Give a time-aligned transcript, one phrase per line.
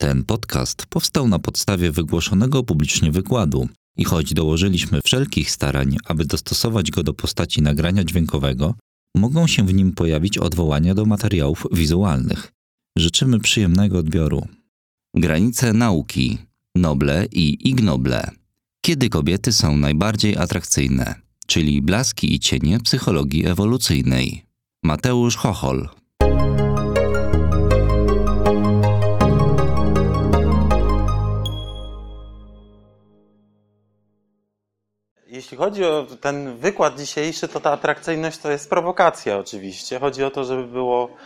[0.00, 6.90] Ten podcast powstał na podstawie wygłoszonego publicznie wykładu i choć dołożyliśmy wszelkich starań, aby dostosować
[6.90, 8.74] go do postaci nagrania dźwiękowego,
[9.16, 12.52] mogą się w nim pojawić odwołania do materiałów wizualnych.
[12.98, 14.46] Życzymy przyjemnego odbioru.
[15.14, 16.38] Granice nauki,
[16.74, 18.30] noble i ignoble.
[18.80, 21.14] Kiedy kobiety są najbardziej atrakcyjne,
[21.46, 24.44] czyli blaski i cienie psychologii ewolucyjnej.
[24.82, 25.88] Mateusz Chochol.
[35.38, 40.00] Jeśli chodzi o ten wykład dzisiejszy, to ta atrakcyjność to jest prowokacja oczywiście.
[40.00, 41.16] Chodzi o to, żeby było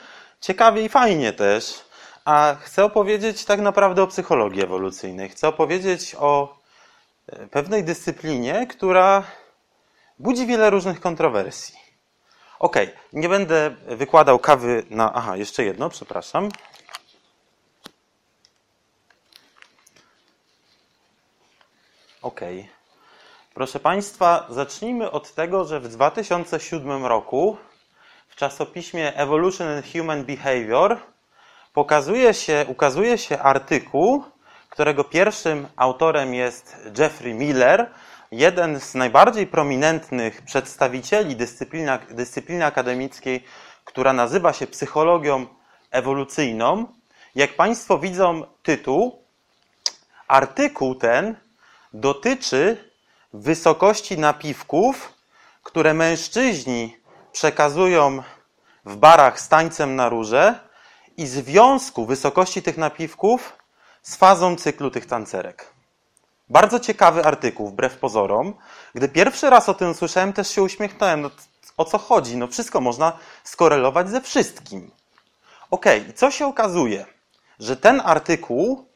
[0.41, 1.85] ciekawie i fajnie też.
[2.25, 5.29] A chcę opowiedzieć tak naprawdę o psychologii ewolucyjnej.
[5.29, 6.59] Chcę opowiedzieć o
[7.27, 9.23] e, pewnej dyscyplinie, która
[10.19, 11.74] budzi wiele różnych kontrowersji.
[12.59, 12.77] Ok,
[13.13, 15.13] nie będę wykładał kawy na.
[15.13, 16.49] Aha, jeszcze jedno, przepraszam.
[22.23, 22.41] Ok.
[23.55, 27.57] Proszę Państwa, zacznijmy od tego, że w 2007 roku
[28.29, 30.99] w czasopiśmie Evolution and Human Behavior
[31.73, 34.25] pokazuje się, ukazuje się artykuł,
[34.69, 37.91] którego pierwszym autorem jest Jeffrey Miller,
[38.30, 41.37] jeden z najbardziej prominentnych przedstawicieli
[42.11, 43.45] dyscypliny, akademickiej,
[43.85, 45.47] która nazywa się psychologią
[45.91, 46.87] ewolucyjną.
[47.35, 49.23] Jak Państwo widzą tytuł,
[50.29, 51.37] artykuł ten
[51.93, 52.91] dotyczy
[53.33, 55.13] wysokości napiwków,
[55.63, 56.97] które mężczyźni
[57.33, 58.23] przekazują
[58.85, 60.61] w barach z tańcem na róże
[61.16, 63.52] i związku wysokości tych napiwków
[64.03, 65.72] z fazą cyklu tych tancerek.
[66.49, 68.55] Bardzo ciekawy artykuł, wbrew pozorom.
[68.94, 71.21] Gdy pierwszy raz o tym usłyszałem, też się uśmiechnąłem.
[71.21, 71.31] No,
[71.77, 72.37] o co chodzi?
[72.37, 74.91] No wszystko można skorelować ze wszystkim.
[75.71, 77.06] Ok, i co się okazuje?
[77.59, 78.87] Że ten artykuł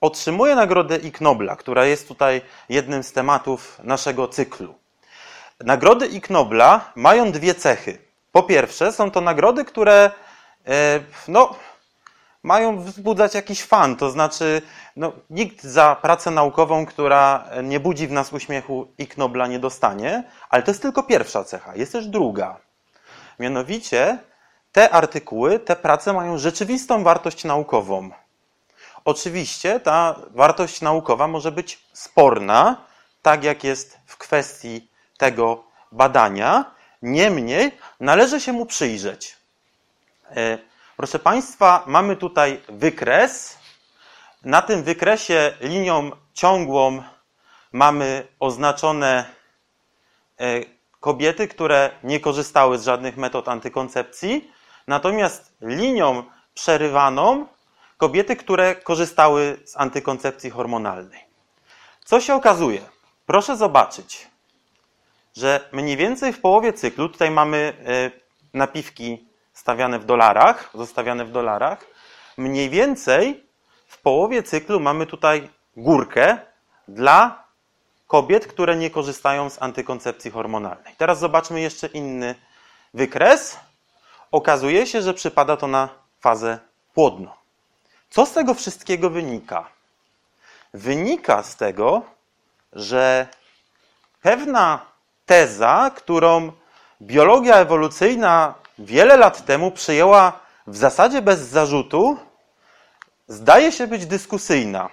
[0.00, 4.74] otrzymuje nagrodę Ig Nobla, która jest tutaj jednym z tematów naszego cyklu.
[5.60, 7.98] Nagrody Ig Nobla mają dwie cechy.
[8.32, 10.10] Po pierwsze, są to nagrody, które
[10.66, 11.54] e, no,
[12.42, 14.62] mają wzbudzać jakiś fan, to znaczy
[14.96, 20.24] no, nikt za pracę naukową, która nie budzi w nas uśmiechu Ig Nobla nie dostanie,
[20.50, 21.76] ale to jest tylko pierwsza cecha.
[21.76, 22.56] Jest też druga.
[23.38, 24.18] Mianowicie
[24.72, 28.10] te artykuły, te prace mają rzeczywistą wartość naukową.
[29.08, 32.76] Oczywiście ta wartość naukowa może być sporna,
[33.22, 34.88] tak jak jest w kwestii
[35.18, 36.64] tego badania,
[37.02, 39.36] niemniej należy się mu przyjrzeć.
[40.30, 40.58] E,
[40.96, 43.58] proszę Państwa, mamy tutaj wykres.
[44.44, 47.02] Na tym wykresie linią ciągłą
[47.72, 49.24] mamy oznaczone
[50.40, 50.60] e,
[51.00, 54.52] kobiety, które nie korzystały z żadnych metod antykoncepcji,
[54.86, 57.46] natomiast linią przerywaną
[57.98, 61.20] kobiety, które korzystały z antykoncepcji hormonalnej.
[62.04, 62.80] Co się okazuje?
[63.26, 64.28] Proszę zobaczyć,
[65.36, 68.10] że mniej więcej w połowie cyklu, tutaj mamy e,
[68.54, 71.86] napiwki stawiane w dolarach, zostawiane w dolarach,
[72.36, 73.46] mniej więcej
[73.88, 76.38] w połowie cyklu mamy tutaj górkę
[76.88, 77.44] dla
[78.06, 80.94] kobiet, które nie korzystają z antykoncepcji hormonalnej.
[80.98, 82.34] Teraz zobaczmy jeszcze inny
[82.94, 83.58] wykres.
[84.30, 85.88] Okazuje się, że przypada to na
[86.20, 86.58] fazę
[86.94, 87.37] płodną.
[88.10, 89.68] Co z tego wszystkiego wynika?
[90.74, 92.02] Wynika z tego,
[92.72, 93.26] że
[94.22, 94.86] pewna
[95.26, 96.52] teza, którą
[97.02, 102.18] biologia ewolucyjna wiele lat temu przyjęła w zasadzie bez zarzutu,
[103.28, 104.88] zdaje się być dyskusyjna.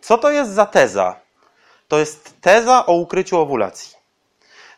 [0.00, 1.16] Co to jest za teza?
[1.88, 3.96] To jest teza o ukryciu owulacji.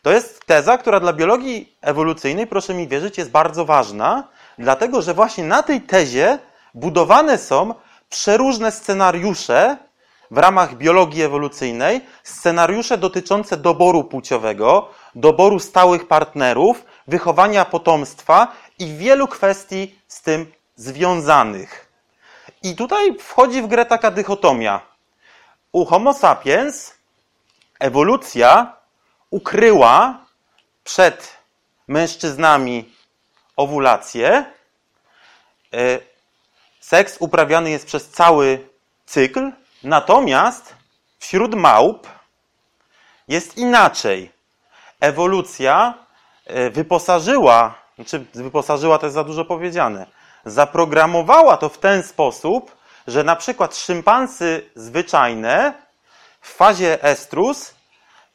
[0.03, 5.15] To jest teza, która dla biologii ewolucyjnej, proszę mi wierzyć, jest bardzo ważna, dlatego że
[5.15, 6.39] właśnie na tej tezie
[6.77, 7.75] budowane są
[8.09, 9.77] przeróżne scenariusze
[10.31, 19.29] w ramach biologii ewolucyjnej, scenariusze dotyczące doboru płciowego, doboru stałych partnerów, wychowania potomstwa i wielu
[19.29, 21.93] kwestii z tym związanych.
[22.63, 24.81] I tutaj wchodzi w grę taka dychotomia.
[25.73, 26.95] U Homo sapiens
[27.81, 28.77] ewolucja
[29.31, 30.21] ukryła
[30.85, 31.37] przed
[31.89, 32.93] mężczyznami
[33.57, 34.45] owulację.
[36.87, 38.69] Seks uprawiany jest przez cały
[39.07, 39.53] cykl,
[39.83, 40.75] natomiast
[41.19, 42.07] wśród małp
[43.29, 44.33] jest inaczej.
[45.01, 45.95] Ewolucja
[46.47, 50.07] e, wyposażyła, znaczy wyposażyła to jest za dużo powiedziane,
[50.45, 55.73] zaprogramowała to w ten sposób, że na przykład szympansy zwyczajne
[56.41, 57.75] w fazie estrus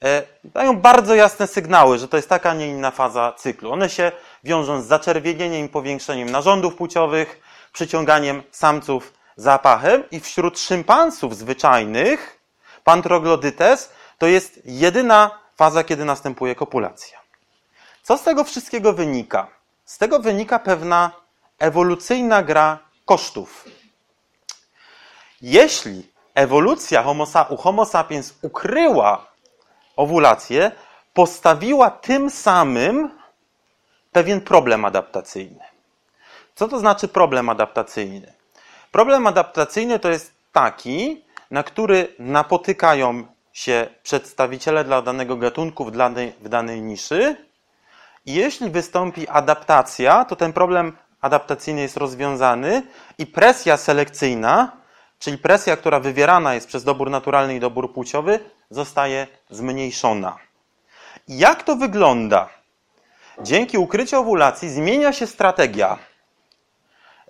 [0.04, 3.72] e, dają bardzo jasne sygnały, że to jest taka, nie inna faza cyklu.
[3.72, 4.12] One się
[4.44, 12.40] wiążą z zaczerwienieniem i powiększeniem narządów płciowych, przyciąganiem samców zapachem i wśród szympansów zwyczajnych
[12.84, 17.20] pan troglodytes to jest jedyna faza, kiedy następuje kopulacja.
[18.04, 19.48] Co z tego wszystkiego wynika?
[19.86, 21.12] Z tego wynika pewna
[21.60, 23.66] ewolucyjna gra kosztów.
[25.42, 27.06] Jeśli ewolucja
[27.50, 29.32] u Homo sapiens ukryła
[29.96, 30.72] owulację,
[31.14, 33.10] postawiła tym samym
[34.12, 35.71] pewien problem adaptacyjny.
[36.62, 38.34] Co to znaczy problem adaptacyjny?
[38.92, 46.34] Problem adaptacyjny to jest taki, na który napotykają się przedstawiciele dla danego gatunku w danej,
[46.42, 47.36] w danej niszy.
[48.26, 52.84] I jeśli wystąpi adaptacja, to ten problem adaptacyjny jest rozwiązany
[53.18, 54.72] i presja selekcyjna,
[55.20, 60.38] czyli presja, która wywierana jest przez dobór naturalny i dobór płciowy, zostaje zmniejszona.
[61.28, 62.50] Jak to wygląda?
[63.40, 66.11] Dzięki ukryciu owulacji zmienia się strategia.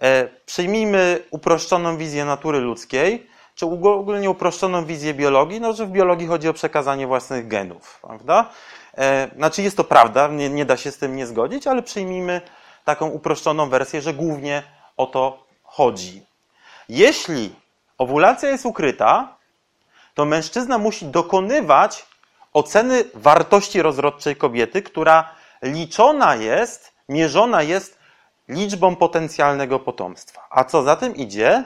[0.02, 6.28] E, przyjmijmy uproszczoną wizję natury ludzkiej, czy ogólnie uproszczoną wizję biologii, no, że w biologii
[6.28, 8.50] chodzi o przekazanie własnych genów, prawda?
[8.98, 12.42] E, znaczy jest to prawda, nie, nie da się z tym nie zgodzić, ale przyjmijmy
[12.86, 14.64] taką uproszczoną wersję, że głównie
[14.98, 16.26] o to chodzi.
[16.90, 17.56] Jeśli
[17.98, 19.36] owulacja jest ukryta,
[20.14, 22.06] to mężczyzna musi dokonywać
[22.54, 28.01] oceny wartości rozrodczej kobiety, która liczona jest, mierzona jest
[28.48, 30.48] liczbą potencjalnego potomstwa.
[30.50, 31.64] A co za tym idzie?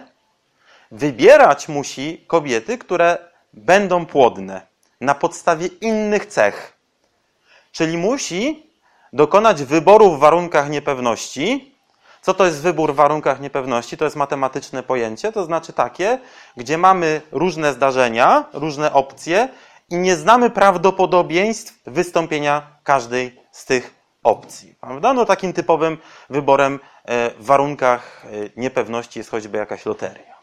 [0.91, 3.17] Wybierać musi kobiety, które
[3.53, 4.61] będą płodne
[5.01, 6.77] na podstawie innych cech.
[7.71, 8.69] Czyli musi
[9.13, 11.75] dokonać wyboru w warunkach niepewności.
[12.21, 13.97] Co to jest wybór w warunkach niepewności?
[13.97, 16.19] To jest matematyczne pojęcie, to znaczy takie,
[16.57, 19.49] gdzie mamy różne zdarzenia, różne opcje
[19.89, 23.94] i nie znamy prawdopodobieństw wystąpienia każdej z tych
[24.25, 24.75] opcji.
[24.81, 25.13] Prawda?
[25.13, 25.97] No, takim typowym
[26.29, 30.35] wyborem e, w warunkach e, niepewności jest choćby jakaś loteria.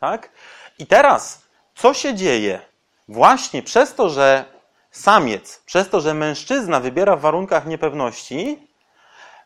[0.00, 0.30] Tak?
[0.78, 1.42] I teraz,
[1.74, 2.60] co się dzieje?
[3.08, 4.44] Właśnie przez to, że
[4.90, 8.68] samiec, przez to, że mężczyzna wybiera w warunkach niepewności,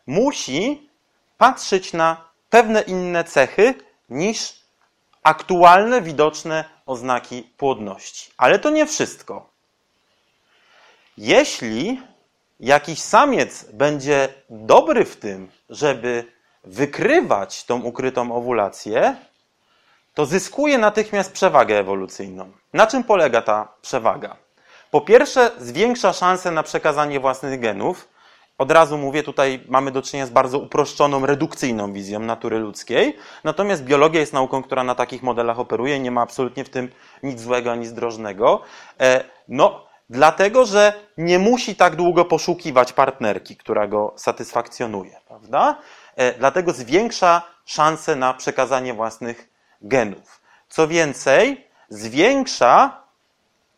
[0.07, 0.89] musi
[1.37, 3.73] patrzeć na pewne inne cechy
[4.09, 4.55] niż
[5.23, 8.31] aktualne, widoczne oznaki płodności.
[8.37, 9.49] Ale to nie wszystko.
[11.17, 12.01] Jeśli
[12.59, 16.25] jakiś samiec będzie dobry w tym, żeby
[16.63, 19.15] wykrywać tą ukrytą owulację,
[20.13, 22.51] to zyskuje natychmiast przewagę ewolucyjną.
[22.73, 24.35] Na czym polega ta przewaga?
[24.91, 28.09] Po pierwsze, zwiększa szanse na przekazanie własnych genów.
[28.57, 33.17] Od razu mówię, tutaj mamy do czynienia z bardzo uproszczoną, redukcyjną wizją natury ludzkiej.
[33.43, 35.99] Natomiast biologia jest nauką, która na takich modelach operuje.
[35.99, 36.91] Nie ma absolutnie w tym
[37.23, 38.61] nic złego ani zdrożnego.
[38.99, 45.77] E, no, dlatego, że nie musi tak długo poszukiwać partnerki, która go satysfakcjonuje, prawda?
[46.15, 49.49] E, dlatego zwiększa szanse na przekazanie własnych
[49.81, 50.41] genów.
[50.69, 53.01] Co więcej, zwiększa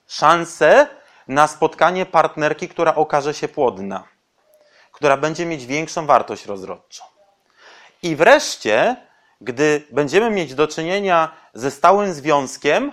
[0.08, 0.88] szanse
[1.28, 4.04] na spotkanie partnerki, która okaże się płodna,
[4.92, 7.04] która będzie mieć większą wartość rozrodczą.
[8.04, 8.96] I wreszcie,
[9.42, 12.92] gdy będziemy mieć do czynienia ze stałym związkiem,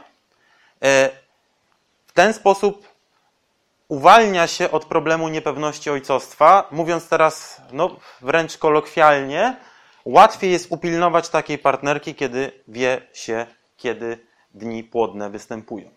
[0.82, 1.10] e,
[2.06, 2.95] w ten sposób
[3.88, 6.68] uwalnia się od problemu niepewności ojcostwa.
[6.70, 9.56] Mówiąc teraz no, wręcz kolokwialnie,
[10.04, 13.46] łatwiej jest upilnować takiej partnerki, kiedy wie się,
[13.76, 15.90] kiedy dni płodne występują.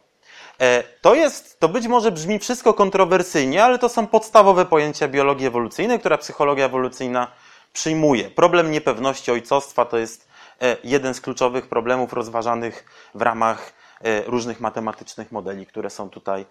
[0.59, 5.47] E, to jest, to być może brzmi wszystko kontrowersyjnie, ale to są podstawowe pojęcia biologii
[5.47, 7.31] ewolucyjnej, która psychologia ewolucyjna
[7.73, 8.29] przyjmuje.
[8.29, 10.27] Problem niepewności ojcostwa to jest
[10.61, 12.85] e, jeden z kluczowych problemów rozważanych
[13.15, 16.45] w ramach e, różnych matematycznych modeli, które są tutaj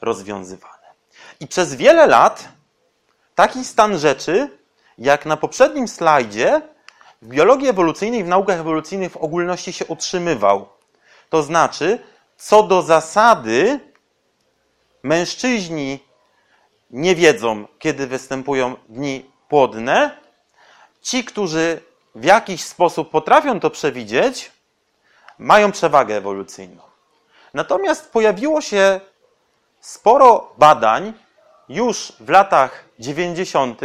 [0.00, 0.86] rozwiązywane.
[1.40, 2.48] I przez wiele lat
[3.34, 4.58] taki stan rzeczy,
[4.98, 6.62] jak na poprzednim slajdzie,
[7.22, 10.68] w biologii ewolucyjnej, w naukach ewolucyjnych w ogólności się utrzymywał.
[11.30, 11.98] To znaczy,
[12.36, 13.80] co do zasady,
[15.02, 15.98] mężczyźni
[16.90, 20.16] nie wiedzą, kiedy występują dni płodne.
[21.02, 21.80] Ci, którzy
[22.14, 24.52] w jakiś sposób potrafią to przewidzieć,
[25.38, 26.82] mają przewagę ewolucyjną.
[27.54, 29.00] Natomiast pojawiło się
[29.86, 31.12] sporo badań
[31.68, 33.80] już w latach 90.,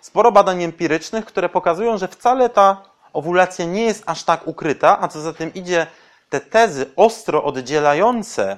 [0.00, 2.82] sporo badań empirycznych, które pokazują, że wcale ta
[3.12, 5.86] owulacja nie jest aż tak ukryta, a co za tym idzie,
[6.30, 8.56] te tezy ostro oddzielające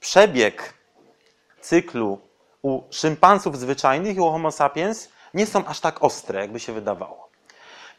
[0.00, 0.74] przebieg
[1.60, 2.18] cyklu
[2.62, 7.28] u szympansów zwyczajnych i u Homo sapiens nie są aż tak ostre, jakby się wydawało.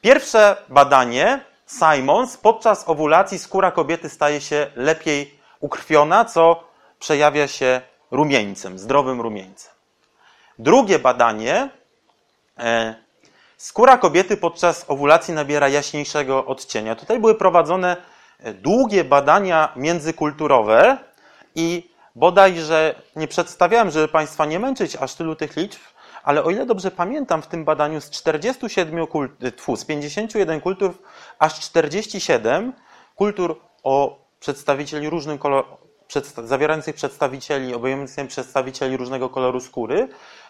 [0.02, 6.69] Pierwsze badanie, Simons, podczas owulacji skóra kobiety staje się lepiej ukrwiona, co
[7.00, 9.74] przejawia się rumieńcem, zdrowym rumieńcem.
[10.60, 11.70] Drugie badanie,
[12.58, 12.96] e,
[13.58, 16.96] skóra kobiety podczas owulacji nabiera jaśniejszego odcienia.
[16.96, 17.98] Tutaj były prowadzone
[18.40, 20.98] e, długie badania międzykulturowe
[21.56, 25.80] i bodajże nie przedstawiałem, żeby Państwa nie męczyć aż tylu tych liczb,
[26.24, 30.94] ale o ile dobrze pamiętam, w tym badaniu z 47 kult, tfu, z 51 kultur,
[31.40, 32.74] aż 47
[33.16, 35.66] kultur o przedstawicieli różnym kolor,
[36.10, 40.08] przedsta zawierających przedstawicieli, obejmujących przedstawicieli różnego koloru skóry,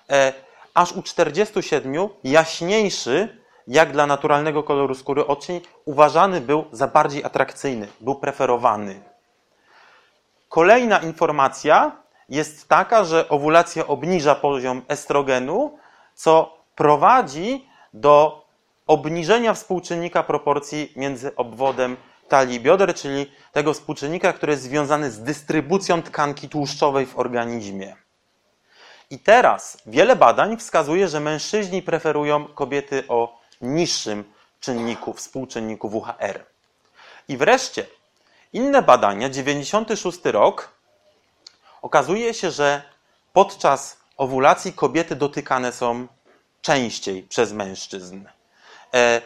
[0.09, 0.33] e,
[0.73, 7.87] aż u 47 jaśniejszy, jak dla naturalnego koloru skóry odcień, uważany był za bardziej atrakcyjny,
[8.01, 9.01] był preferowany.
[10.49, 11.91] Kolejna informacja
[12.29, 15.77] jest taka, że owulacja obniża poziom estrogenu,
[16.13, 18.45] co prowadzi do
[18.87, 21.97] obniżenia współczynnika proporcji między obwodem
[22.29, 27.95] talii bioder, czyli tego współczynnika, który jest związany z dystrybucją tkanki tłuszczowej w organizmie.
[29.09, 34.23] I teraz wiele badań wskazuje, że mężczyźni preferują kobiety o niższym
[34.59, 36.45] czynniku, współczynniku WHR.
[37.27, 37.85] I wreszcie
[38.53, 40.73] inne badania, 96 rok,
[41.81, 42.81] okazuje się, że
[43.33, 46.07] podczas owulacji kobiety dotykane są
[46.61, 48.25] częściej przez mężczyzn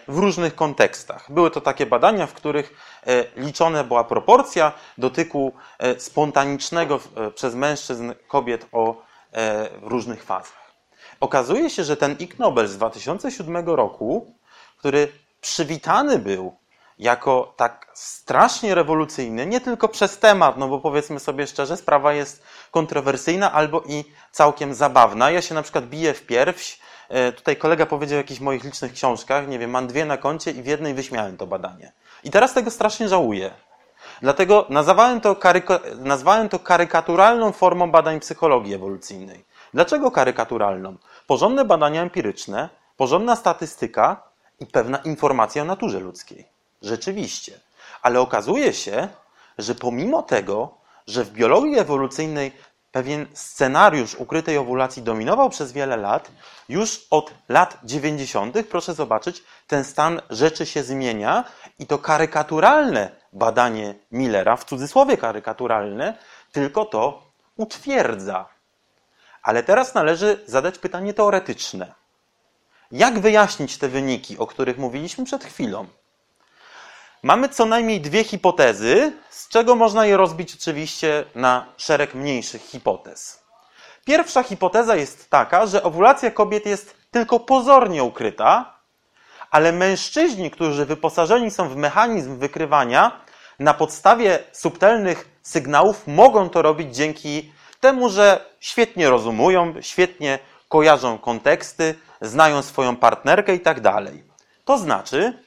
[0.07, 1.31] w różnych kontekstach.
[1.31, 2.73] Były to takie badania, w których
[3.07, 6.99] e, liczona była proporcja dotyku e, spontanicznego
[7.35, 9.01] przez mężczyzn kobiet o
[9.81, 10.63] różnych fazach.
[11.19, 14.35] Okazuje się, że ten Ig Nobel z 2007 roku,
[14.77, 15.07] który
[15.41, 16.55] przywitany był
[16.99, 22.43] jako tak strasznie rewolucyjny, nie tylko przez temat, no bo powiedzmy sobie szczerze, sprawa jest
[22.71, 25.31] kontrowersyjna albo i całkiem zabawna.
[25.31, 26.79] Ja się na przykład biję w pierś.
[27.09, 30.51] E, tutaj kolega powiedział o jakichś moich licznych książkach, nie wiem, mam dwie na koncie
[30.51, 31.91] i w jednej wyśmiałem to badanie.
[32.23, 33.51] I teraz tego strasznie żałuję.
[34.21, 35.35] Dlatego nazwałem to,
[35.97, 39.45] nazwałem to karykaturalną formą badań psychologii ewolucyjnej.
[39.73, 40.95] Dlaczego karykaturalną?
[41.27, 44.23] Porządne badania empiryczne, porządna statystyka
[44.59, 46.47] i pewna informacja o naturze ludzkiej.
[46.81, 47.59] Rzeczywiście.
[48.01, 49.07] Ale okazuje się,
[49.57, 52.51] że pomimo tego, że w biologii ewolucyjnej
[52.93, 56.31] pewien scenariusz ukrytej owulacji dominował przez wiele lat,
[56.69, 61.43] już od lat 90., proszę zobaczyć, ten stan rzeczy się zmienia
[61.79, 66.17] i to karykaturalne badanie Millera, w cudzysłowie karykaturalne,
[66.51, 68.45] tylko to utwierdza.
[69.43, 71.93] Ale teraz należy zadać pytanie teoretyczne.
[72.91, 75.87] Jak wyjaśnić te wyniki, o których mówiliśmy przed chwilą?
[77.23, 83.43] Mamy co najmniej dwie hipotezy, z czego można je rozbić oczywiście na szereg mniejszych hipotez.
[84.05, 88.77] Pierwsza hipoteza jest taka, że owulacja kobiet jest tylko pozornie ukryta,
[89.51, 93.21] ale mężczyźni, którzy wyposażeni są w mechanizm wykrywania,
[93.59, 100.39] na podstawie subtelnych sygnałów mogą to robić dzięki temu, że świetnie rozumują, świetnie
[100.69, 104.23] kojarzą konteksty, znają swoją partnerkę i tak dalej.
[104.65, 105.42] To znaczy,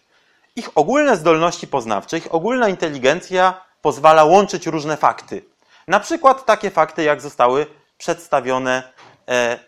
[0.57, 5.45] ich ogólne zdolności poznawcze, ich ogólna inteligencja pozwala łączyć różne fakty.
[5.89, 7.67] Na przykład takie fakty, jak zostały
[7.99, 8.93] przedstawione
[9.29, 9.59] e,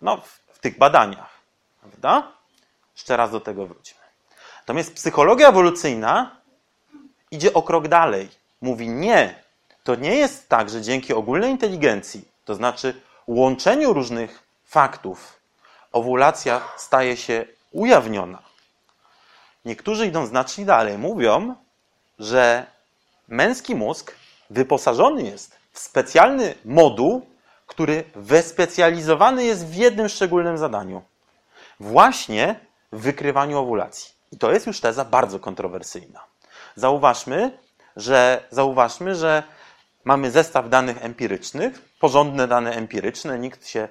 [0.00, 1.30] no, w, w tych badaniach.
[1.80, 2.32] Prawda?
[2.96, 4.00] Jeszcze raz do tego wrócimy.
[4.58, 6.36] Natomiast psychologia ewolucyjna
[7.30, 8.28] idzie o krok dalej.
[8.60, 9.42] Mówi nie,
[9.84, 15.40] to nie jest tak, że dzięki ogólnej inteligencji, to znaczy łączeniu różnych faktów,
[15.92, 18.49] owulacja staje się ujawniona.
[19.64, 20.98] Niektórzy idą znacznie dalej.
[20.98, 21.54] Mówią,
[22.18, 22.66] że
[23.28, 24.14] męski mózg
[24.50, 27.26] wyposażony jest w specjalny moduł,
[27.66, 31.02] który wespecjalizowany jest w jednym szczególnym zadaniu.
[31.80, 32.60] Właśnie
[32.92, 34.14] w wykrywaniu owulacji.
[34.32, 36.20] I to jest już teza bardzo kontrowersyjna.
[36.76, 37.58] Zauważmy,
[37.96, 39.42] że, zauważmy, że
[40.04, 43.88] mamy zestaw danych empirycznych, porządne dane empiryczne, nikt się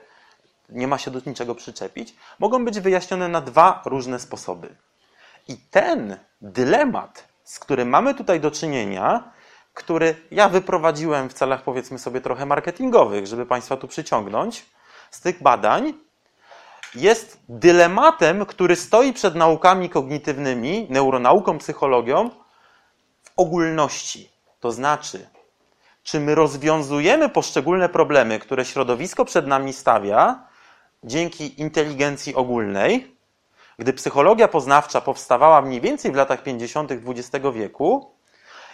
[0.70, 4.76] nie ma się do niczego przyczepić, mogą być wyjaśnione na dwa różne sposoby.
[5.50, 9.32] I ten dylemat, z którym mamy tutaj do czynienia,
[9.74, 14.66] który ja wyprowadziłem w celach, powiedzmy sobie, trochę marketingowych, żeby Państwa tu przyciągnąć,
[15.12, 15.94] z tych badań,
[16.96, 22.30] jest dylematem, który stoi przed naukami kognitywnymi, neuronauką, psychologią
[23.24, 24.30] w ogólności.
[24.60, 25.30] To znaczy,
[26.04, 30.48] czy my rozwiązujemy poszczególne problemy, które środowisko przed nami stawia,
[31.04, 33.19] dzięki inteligencji ogólnej,
[33.80, 36.92] gdy psychologia poznawcza powstawała mniej więcej w latach 50.
[36.92, 38.12] XX wieku,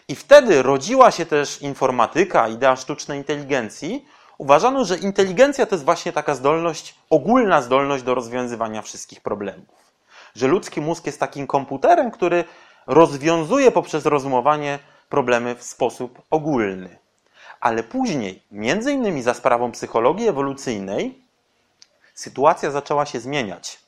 [0.07, 4.05] i wtedy rodziła się też informatyka, idea sztucznej inteligencji,
[4.37, 9.75] uważano, że inteligencja to jest właśnie taka zdolność, ogólna zdolność do rozwiązywania wszystkich problemów.
[10.35, 12.43] Że ludzki mózg jest takim komputerem, który
[12.87, 16.97] rozwiązuje poprzez rozumowanie problemy w sposób ogólny.
[17.59, 21.21] Ale później, między innymi za sprawą psychologii ewolucyjnej,
[22.13, 23.84] sytuacja zaczęła się zmieniać.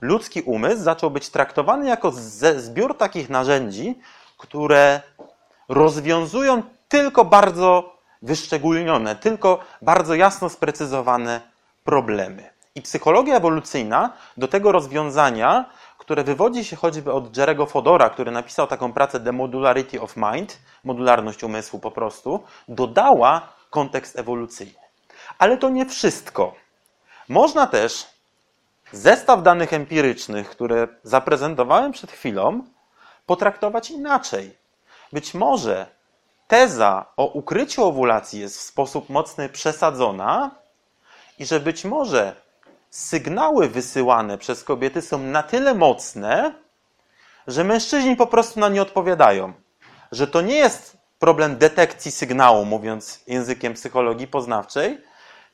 [0.00, 2.12] Ludzki umysł zaczął być traktowany jako
[2.56, 3.98] zbiór takich narzędzi,
[4.38, 5.00] które
[5.68, 11.40] rozwiązują tylko bardzo wyszczególnione, tylko bardzo jasno sprecyzowane
[11.84, 12.50] problemy.
[12.74, 15.64] I psychologia ewolucyjna do tego rozwiązania,
[15.98, 20.58] które wywodzi się choćby od Jerego Fodora, który napisał taką pracę The Modularity of Mind,
[20.84, 24.78] modularność umysłu po prostu, dodała kontekst ewolucyjny.
[25.38, 26.54] Ale to nie wszystko.
[27.28, 28.06] Można też
[28.92, 32.64] zestaw danych empirycznych, które zaprezentowałem przed chwilą,
[33.26, 34.56] potraktować inaczej.
[35.12, 35.86] Być może
[36.48, 40.50] teza o ukryciu owulacji jest w sposób mocny przesadzona
[41.38, 42.36] i że być może
[42.90, 46.54] sygnały wysyłane przez kobiety są na tyle mocne,
[47.46, 49.52] że mężczyźni po prostu na nie odpowiadają.
[50.12, 55.00] Że to nie jest problem detekcji sygnału, mówiąc językiem psychologii poznawczej,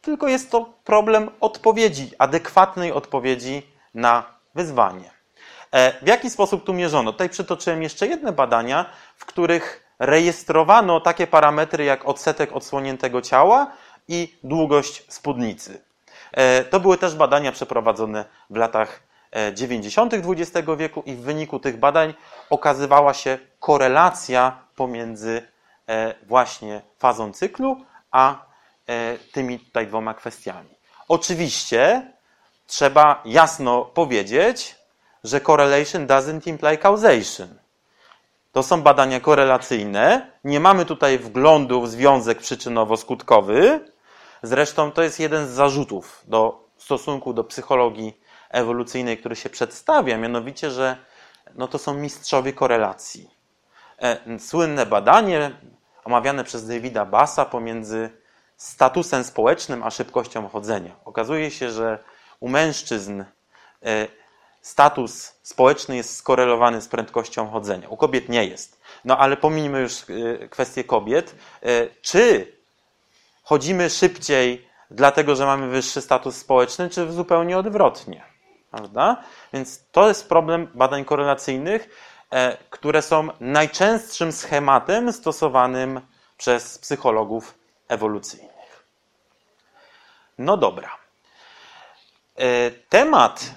[0.05, 3.63] tylko jest to problem odpowiedzi, adekwatnej odpowiedzi
[3.95, 5.11] na wyzwanie.
[5.73, 7.13] E, w jaki sposób tu mierzono?
[7.13, 13.73] Tutaj przytoczyłem jeszcze jedne badania, w których rejestrowano takie parametry jak odsetek odsłoniętego ciała
[14.09, 15.81] i długość spódnicy.
[16.33, 19.03] E, to były też badania przeprowadzone w latach
[19.55, 20.15] 90.
[20.15, 22.15] E, XX wieku i w wyniku tych badań
[22.51, 25.43] okazywała się korelacja pomiędzy
[26.27, 28.54] właśnie fazą cyklu a
[29.33, 30.71] tymi tutaj dwoma kwestiami.
[31.09, 32.13] Oczywiście
[32.67, 34.77] trzeba jasno powiedzieć,
[35.25, 37.49] że correlation doesn't imply causation.
[38.53, 40.31] To są badania korelacyjne.
[40.45, 43.81] Nie mamy tutaj wglądu w związek przyczynowo-skutkowy.
[44.43, 50.71] Zresztą to jest jeden z zarzutów do stosunku do psychologii ewolucyjnej, który się przedstawia, mianowicie,
[50.71, 50.97] że
[51.55, 53.31] no to są mistrzowie korelacji.
[54.03, 55.51] E, słynne badanie
[56.05, 58.11] omawiane przez Davida Bassa pomiędzy
[58.57, 60.91] statusem społecznym a szybkością chodzenia.
[61.05, 61.99] Okazuje się, że
[62.41, 63.25] u mężczyzn
[63.83, 64.07] e,
[64.63, 67.89] status społeczny jest skorelowany z prędkością chodzenia.
[67.89, 68.81] U kobiet nie jest.
[69.05, 71.35] No ale pominijmy już e, kwestię kobiet.
[71.63, 72.53] E, czy
[73.43, 78.25] chodzimy szybciej dlatego, że mamy wyższy status społeczny, czy zupełnie odwrotnie?
[78.71, 79.23] Prawda?
[79.53, 81.89] Więc to jest problem badań korelacyjnych,
[82.71, 86.01] które są najczęstszym schematem stosowanym
[86.37, 87.55] przez psychologów
[87.89, 88.85] ewolucyjnych.
[90.39, 90.91] No dobra.
[92.89, 93.51] Temat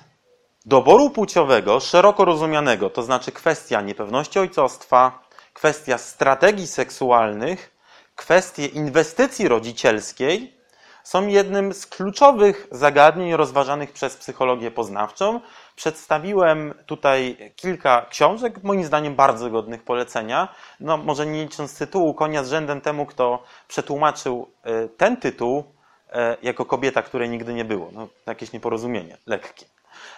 [0.66, 7.78] doboru płciowego, szeroko rozumianego, to znaczy kwestia niepewności ojcostwa, kwestia strategii seksualnych,
[8.16, 10.58] kwestie inwestycji rodzicielskiej,
[11.04, 15.42] są jednym z kluczowych zagadnień rozważanych przez psychologię poznawczą.
[15.78, 20.48] Przedstawiłem tutaj kilka książek, moim zdaniem bardzo godnych polecenia.
[20.80, 25.64] No, może nie licząc tytułu, konia z rzędem temu, kto przetłumaczył e, ten tytuł
[26.10, 27.90] e, jako kobieta, której nigdy nie było.
[27.94, 29.66] No, jakieś nieporozumienie, lekkie.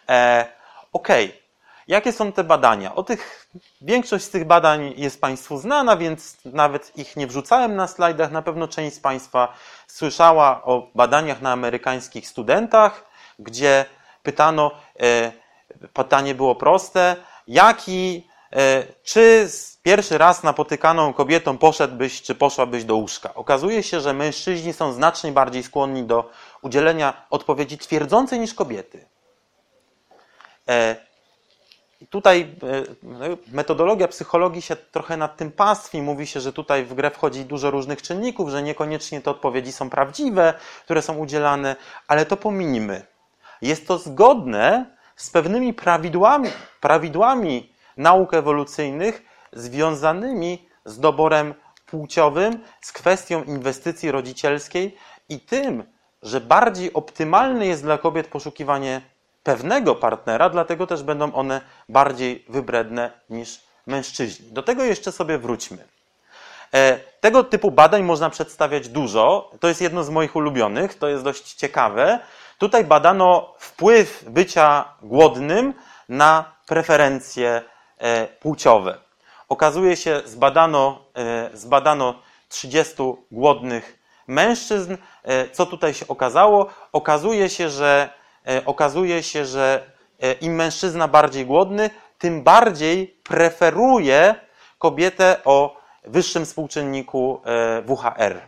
[0.10, 0.46] E,
[0.94, 1.08] ok,
[1.88, 2.96] jakie są te badania?
[2.96, 3.50] O tych,
[3.82, 8.32] większość z tych badań jest Państwu znana, więc nawet ich nie wrzucałem na slajdach.
[8.32, 9.54] Na pewno część z Państwa
[9.88, 13.06] słyszała o badaniach na amerykańskich studentach,
[13.40, 13.86] gdzie
[14.24, 15.32] pytano, e,
[15.94, 17.16] pytanie było proste,
[17.48, 19.50] jaki, e, czy
[19.84, 23.34] pierwszy raz napotykaną kobietą poszedłbyś, czy poszłabyś do łóżka?
[23.34, 26.30] Okazuje się, że mężczyźni są znacznie bardziej skłonni do
[26.62, 29.06] udzielenia odpowiedzi twierdzącej niż kobiety.
[30.70, 30.96] E,
[32.10, 32.56] tutaj
[33.22, 36.02] e, metodologia psychologii się trochę nad tym pastwi.
[36.02, 39.90] Mówi się, że tutaj w grę wchodzi dużo różnych czynników, że niekoniecznie te odpowiedzi są
[39.90, 40.54] prawdziwe,
[40.84, 41.76] które są udzielane,
[42.08, 43.06] ale to pominimy.
[43.62, 46.50] Jest to zgodne z pewnymi prawidłami,
[46.82, 49.22] prawidłami nauk ewolucyjnych
[49.54, 51.54] związanymi z doborem
[51.86, 54.98] płciowym, z kwestią inwestycji rodzicielskiej
[55.30, 55.84] i tym,
[56.24, 59.02] że bardziej optymalne jest dla kobiet poszukiwanie
[59.44, 64.52] pewnego partnera, dlatego też będą one bardziej wybredne niż mężczyźni.
[64.52, 65.88] Do tego jeszcze sobie wróćmy.
[66.74, 69.52] E, tego typu badań można przedstawiać dużo.
[69.60, 72.20] To jest jedno z moich ulubionych, to jest dość ciekawe.
[72.60, 75.74] Tutaj badano wpływ bycia głodnym
[76.10, 77.62] na preferencje
[77.98, 78.98] e, płciowe.
[79.50, 82.96] Okazuje się, zbadano, e, zbadano 30
[83.32, 84.98] głodnych mężczyzn.
[85.52, 86.70] Co tutaj się okazało?
[86.92, 89.84] Okazuje się, że E, okazuje się, że
[90.20, 94.36] e, im mężczyzna bardziej głodny, tym bardziej preferuje
[94.78, 98.42] kobietę o wyższym współczynniku e, WHR.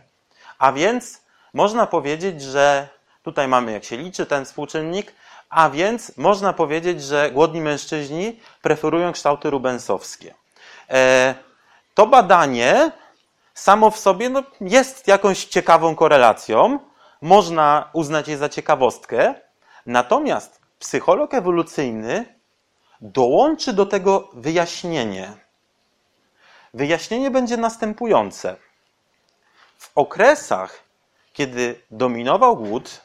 [0.58, 1.22] A więc
[1.54, 2.88] można powiedzieć, że
[3.22, 5.14] tutaj mamy, jak się liczy ten współczynnik,
[5.50, 10.34] a więc można powiedzieć, że głodni mężczyźni preferują kształty rubensowskie.
[11.94, 12.92] To badanie
[13.54, 16.78] samo w sobie no, jest jakąś ciekawą korelacją,
[17.22, 19.34] można uznać je za ciekawostkę,
[19.86, 22.34] Natomiast psycholog ewolucyjny
[23.00, 25.32] dołączy do tego wyjaśnienie.
[26.74, 28.56] Wyjaśnienie będzie następujące.
[29.78, 30.84] W okresach,
[31.32, 33.00] kiedy dominował głód,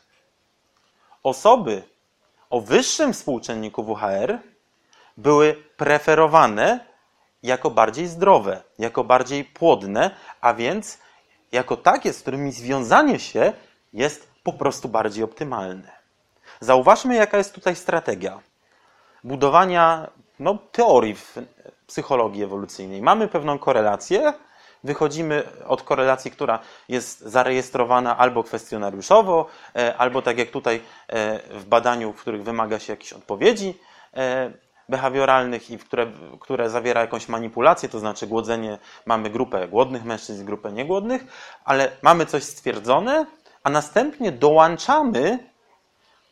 [1.28, 1.84] osoby
[2.50, 4.40] o wyższym współczynniku WHR
[5.18, 6.80] były preferowane
[7.44, 10.12] jako bardziej zdrowe, jako bardziej płodne,
[10.42, 11.00] a więc
[11.52, 13.54] jako takie, z którymi związanie się
[13.94, 15.92] jest po prostu bardziej optymalne.
[16.60, 18.40] Zauważmy, jaka jest tutaj strategia
[19.24, 20.10] budowania
[20.40, 21.38] no, teorii w
[21.88, 23.02] psychologii ewolucyjnej.
[23.02, 24.34] Mamy pewną korelację,
[24.84, 26.60] wychodzimy od korelacji, która
[26.90, 32.80] jest zarejestrowana albo kwestionariuszowo, e, albo tak jak tutaj e, w badaniu, w których wymaga
[32.80, 33.80] się jakichś odpowiedzi
[34.14, 34.52] e,
[34.90, 40.72] behawioralnych i które, które zawiera jakąś manipulację, to znaczy głodzenie, mamy grupę głodnych mężczyzn, grupę
[40.72, 41.26] niegłodnych,
[41.66, 43.26] ale mamy coś stwierdzone,
[43.64, 45.40] a następnie dołączamy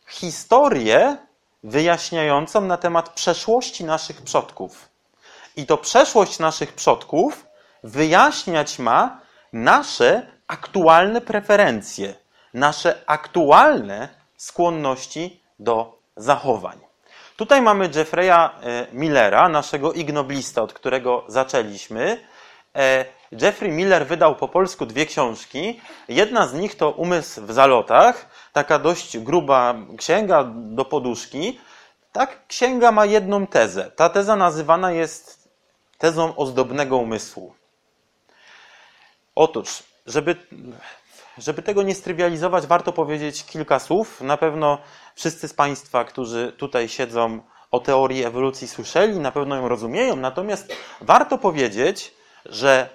[0.08, 1.18] historię
[1.64, 4.90] wyjaśniającą na temat przeszłości naszych przodków.
[5.56, 7.46] I to przeszłość naszych przodków
[7.86, 9.22] wyjaśniać ma
[9.54, 12.14] nasze aktualne preferencje,
[12.54, 16.80] nasze aktualne skłonności do zachowań.
[17.36, 22.18] Tutaj mamy Jeffreya e, Millera, naszego ignoblista, od którego zaczęliśmy.
[22.76, 25.82] E, Jeffrey Miller wydał po polsku dwie książki.
[26.08, 31.60] Jedna z nich to Umysł w zalotach, taka dość gruba księga do poduszki.
[32.12, 33.92] Tak, księga ma jedną tezę.
[33.96, 35.50] Ta teza nazywana jest
[35.98, 37.54] tezą ozdobnego umysłu.
[39.36, 40.36] Otóż, żeby,
[41.38, 44.22] żeby tego nie strywializować, warto powiedzieć kilka słów.
[44.22, 44.78] Na pewno
[45.16, 47.40] wszyscy z Państwa, którzy tutaj siedzą,
[47.72, 50.16] o teorii ewolucji słyszeli, na pewno ją rozumieją.
[50.16, 52.14] Natomiast warto powiedzieć,
[52.46, 52.90] że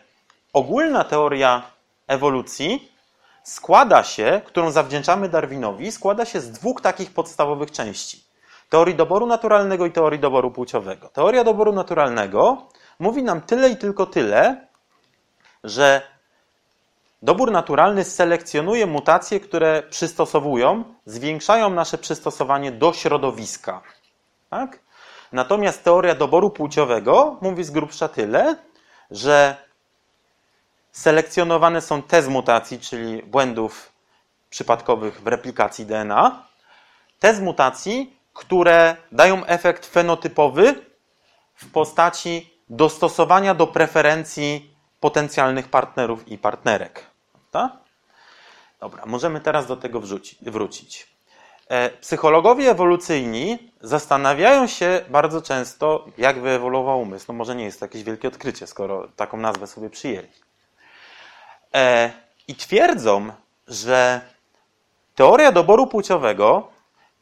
[0.52, 1.62] ogólna teoria
[2.06, 2.92] ewolucji
[3.42, 8.24] składa się, którą zawdzięczamy Darwinowi, składa się z dwóch takich podstawowych części.
[8.68, 11.08] Teorii doboru naturalnego i teorii doboru płciowego.
[11.08, 14.66] Teoria doboru naturalnego mówi nam tyle i tylko tyle,
[15.64, 16.02] że
[17.22, 23.82] dobór naturalny selekcjonuje mutacje, które przystosowują, zwiększają nasze przystosowanie do środowiska.
[24.50, 24.78] Tak?
[25.32, 28.56] Natomiast teoria doboru płciowego mówi z grubsza tyle,
[29.10, 29.56] że
[30.92, 33.92] selekcjonowane są te z mutacji, czyli błędów
[34.50, 36.46] przypadkowych w replikacji DNA,
[37.18, 40.74] te z mutacji, które dają efekt fenotypowy
[41.54, 47.09] w postaci dostosowania do preferencji potencjalnych partnerów i partnerek.
[48.80, 50.00] Dobra, możemy teraz do tego
[50.42, 51.08] wrócić.
[51.68, 57.24] E, psychologowie ewolucyjni zastanawiają się bardzo często, jak wyewoluował umysł.
[57.28, 60.28] No może nie jest to jakieś wielkie odkrycie, skoro taką nazwę sobie przyjęli.
[61.74, 62.10] E,
[62.48, 63.32] I twierdzą,
[63.68, 64.20] że
[65.14, 66.68] teoria doboru płciowego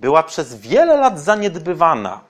[0.00, 2.20] była przez wiele lat zaniedbywana.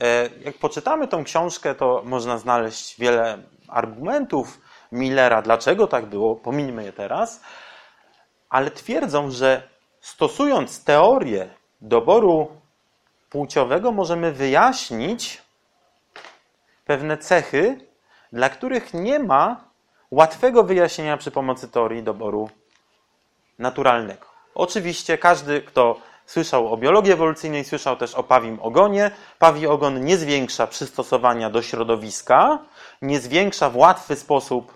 [0.00, 4.60] E, jak poczytamy tą książkę, to można znaleźć wiele argumentów
[4.92, 7.40] Millera, dlaczego tak było, pomińmy je teraz,
[8.48, 9.68] ale twierdzą, że
[10.00, 11.48] stosując teorię
[11.80, 12.48] doboru
[13.30, 15.42] płciowego, możemy wyjaśnić
[16.84, 17.80] pewne cechy,
[18.32, 19.64] dla których nie ma
[20.10, 22.50] łatwego wyjaśnienia przy pomocy teorii doboru
[23.58, 24.26] naturalnego.
[24.54, 29.10] Oczywiście każdy, kto słyszał o biologii ewolucyjnej, słyszał też o pawim ogonie.
[29.38, 32.58] Pawi ogon nie zwiększa przystosowania do środowiska,
[33.02, 34.75] nie zwiększa w łatwy sposób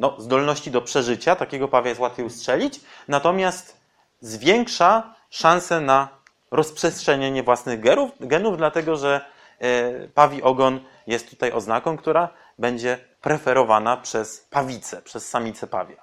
[0.00, 3.76] no, zdolności do przeżycia, takiego pawia jest łatwiej ustrzelić, natomiast
[4.20, 6.08] zwiększa szanse na
[6.50, 9.24] rozprzestrzenienie własnych genów, genów dlatego że
[9.58, 16.02] e, pawi ogon jest tutaj oznaką, która będzie preferowana przez pawicę, przez samicę pawia.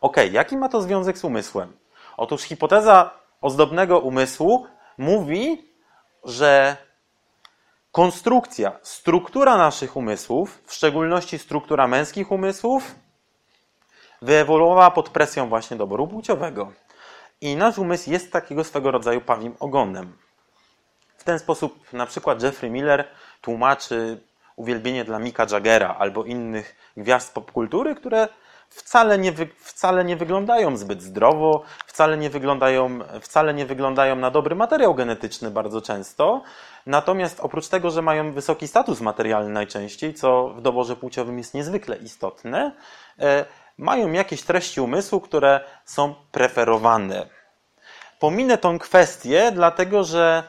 [0.00, 1.72] Ok, jaki ma to związek z umysłem?
[2.16, 4.66] Otóż hipoteza ozdobnego umysłu
[4.98, 5.68] mówi,
[6.24, 6.76] że
[7.92, 12.94] konstrukcja, struktura naszych umysłów, w szczególności struktura męskich umysłów,
[14.22, 16.72] wyewoluowała pod presją właśnie doboru płciowego.
[17.40, 20.16] I nasz umysł jest takiego swego rodzaju pawim ogonem.
[21.16, 23.08] W ten sposób na przykład Jeffrey Miller
[23.40, 24.20] tłumaczy
[24.56, 28.28] uwielbienie dla Mika Jaggera albo innych gwiazd popkultury, które
[28.74, 34.54] wcale nie, wcale nie wyglądają zbyt zdrowo, wcale nie, wyglądają, wcale nie wyglądają na dobry
[34.54, 36.42] materiał genetyczny bardzo często.
[36.86, 41.96] Natomiast oprócz tego, że mają wysoki status materialny najczęściej, co w doborze płciowym jest niezwykle
[41.96, 42.72] istotne,
[43.18, 43.44] e,
[43.78, 47.26] mają jakieś treści umysłu, które są preferowane.
[48.20, 50.42] Pominę tą kwestię, dlatego że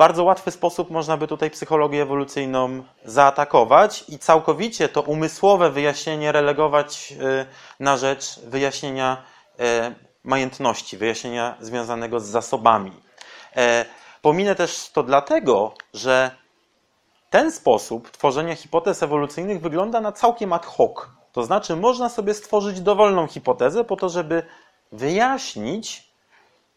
[0.00, 7.12] bardzo łatwy sposób można by tutaj psychologię ewolucyjną zaatakować i całkowicie to umysłowe wyjaśnienie relegować
[7.12, 7.46] y,
[7.80, 9.22] na rzecz wyjaśnienia
[9.60, 9.62] y,
[10.24, 12.92] majętności, wyjaśnienia związanego z zasobami.
[13.56, 13.84] E,
[14.22, 16.30] pominę też to dlatego, że
[17.30, 21.06] ten sposób tworzenia hipotez ewolucyjnych wygląda na całkiem ad hoc.
[21.32, 24.42] To znaczy, można sobie stworzyć dowolną hipotezę po to, żeby
[24.92, 26.10] wyjaśnić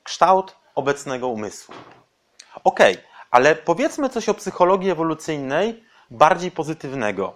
[0.03, 1.75] kształt obecnego umysłu.
[2.63, 2.79] Ok,
[3.34, 7.34] ale powiedzmy coś o psychologii ewolucyjnej bardziej pozytywnego.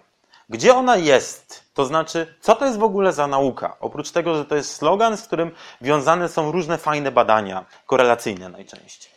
[0.49, 1.63] Gdzie ona jest?
[1.73, 3.75] To znaczy, co to jest w ogóle za nauka?
[3.79, 9.11] Oprócz tego, że to jest slogan, z którym wiązane są różne fajne badania, korelacyjne najczęściej.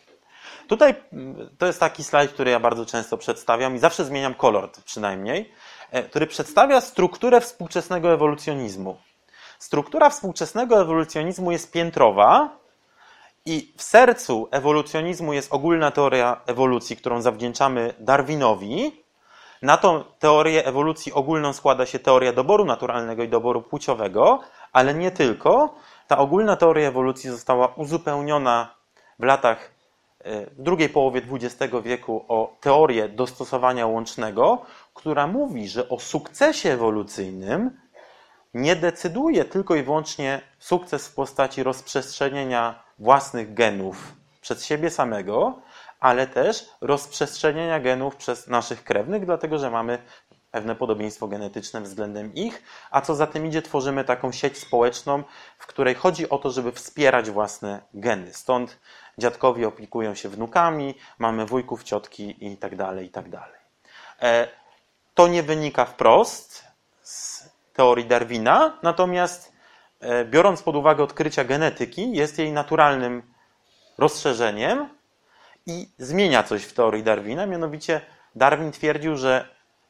[0.69, 4.71] Tutaj mm, to jest taki slajd, który ja bardzo często przedstawiam i zawsze zmieniam kolor
[4.85, 5.53] przynajmniej,
[5.91, 8.97] e, który przedstawia strukturę współczesnego ewolucjonizmu.
[9.59, 12.60] Struktura współczesnego ewolucjonizmu jest piętrowa
[13.47, 19.05] i w sercu ewolucjonizmu jest ogólna teoria ewolucji, którą zawdzięczamy Darwinowi.
[19.63, 24.41] Na tą teorię ewolucji ogólną składa się teoria doboru naturalnego i doboru płciowego,
[24.73, 25.75] ale nie tylko.
[26.07, 28.75] Ta ogólna teoria ewolucji została uzupełniona
[29.19, 29.71] w latach
[30.25, 34.63] w drugiej połowie XX wieku o teorię dostosowania łącznego,
[34.95, 37.81] która mówi, że o sukcesie ewolucyjnym
[38.55, 45.61] nie decyduje tylko i wyłącznie sukces w postaci rozprzestrzenienia własnych genów przez siebie samego,
[46.01, 49.99] ale też rozprzestrzenienia genów przez naszych krewnych, dlatego że mamy
[50.51, 55.23] pewne podobieństwo genetyczne względem ich, a co za tym idzie, tworzymy taką sieć społeczną,
[55.59, 58.35] w której chodzi o to, żeby wspierać własne geny.
[58.35, 58.79] Stąd
[59.19, 63.61] dziadkowie opiekują się wnukami, mamy wujków, ciotki i tak dalej, i tak dalej.
[64.23, 64.49] E,
[65.15, 66.65] to nie wynika wprost
[67.03, 69.50] z teorii Darwina, natomiast
[70.25, 73.23] biorąc pod uwagę odkrycia genetyki, jest jej naturalnym
[73.99, 74.89] rozszerzeniem
[75.67, 77.47] i zmienia coś w teorii Darwina.
[77.47, 78.01] Mianowicie
[78.35, 79.49] Darwin twierdził, że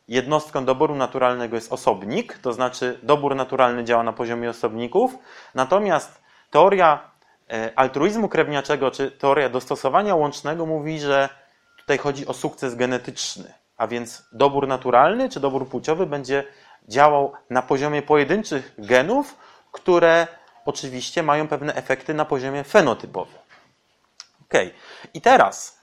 [0.08, 5.14] jednostką doboru naturalnego jest osobnik, to znaczy dobór naturalny działa na poziomie osobników,
[5.54, 7.10] natomiast teoria
[7.52, 11.28] E, altruizmu krewniaczego, czy teoria dostosowania łącznego mówi, że
[11.76, 16.44] tutaj chodzi o sukces genetyczny, a więc dobór naturalny czy dobór płciowy będzie
[16.88, 19.36] działał na poziomie pojedynczych genów,
[19.72, 20.26] które
[20.66, 23.38] oczywiście mają pewne efekty na poziomie fenotypowym.
[24.42, 24.54] Ok.
[25.14, 25.80] I teraz,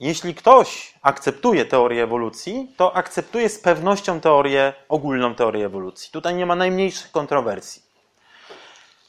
[0.00, 6.10] jeśli ktoś akceptuje teorię ewolucji, to akceptuje z pewnością teorię, ogólną teorię ewolucji.
[6.12, 7.82] Tutaj nie ma najmniejszych kontrowersji.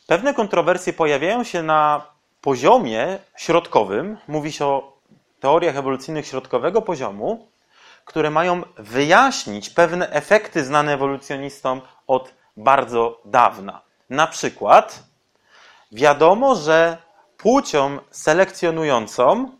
[0.08, 2.06] Pewne kontrowersje pojawiają się na
[2.42, 4.18] poziomie środkowym.
[4.28, 4.98] Mówi się o
[5.40, 7.48] teoriach ewolucyjnych środkowego poziomu,
[8.06, 13.82] które mają wyjaśnić pewne efekty znane ewolucjonistom od bardzo dawna.
[14.12, 15.04] Na przykład
[15.92, 16.98] wiadomo, że
[17.38, 19.52] płcią selekcjonującą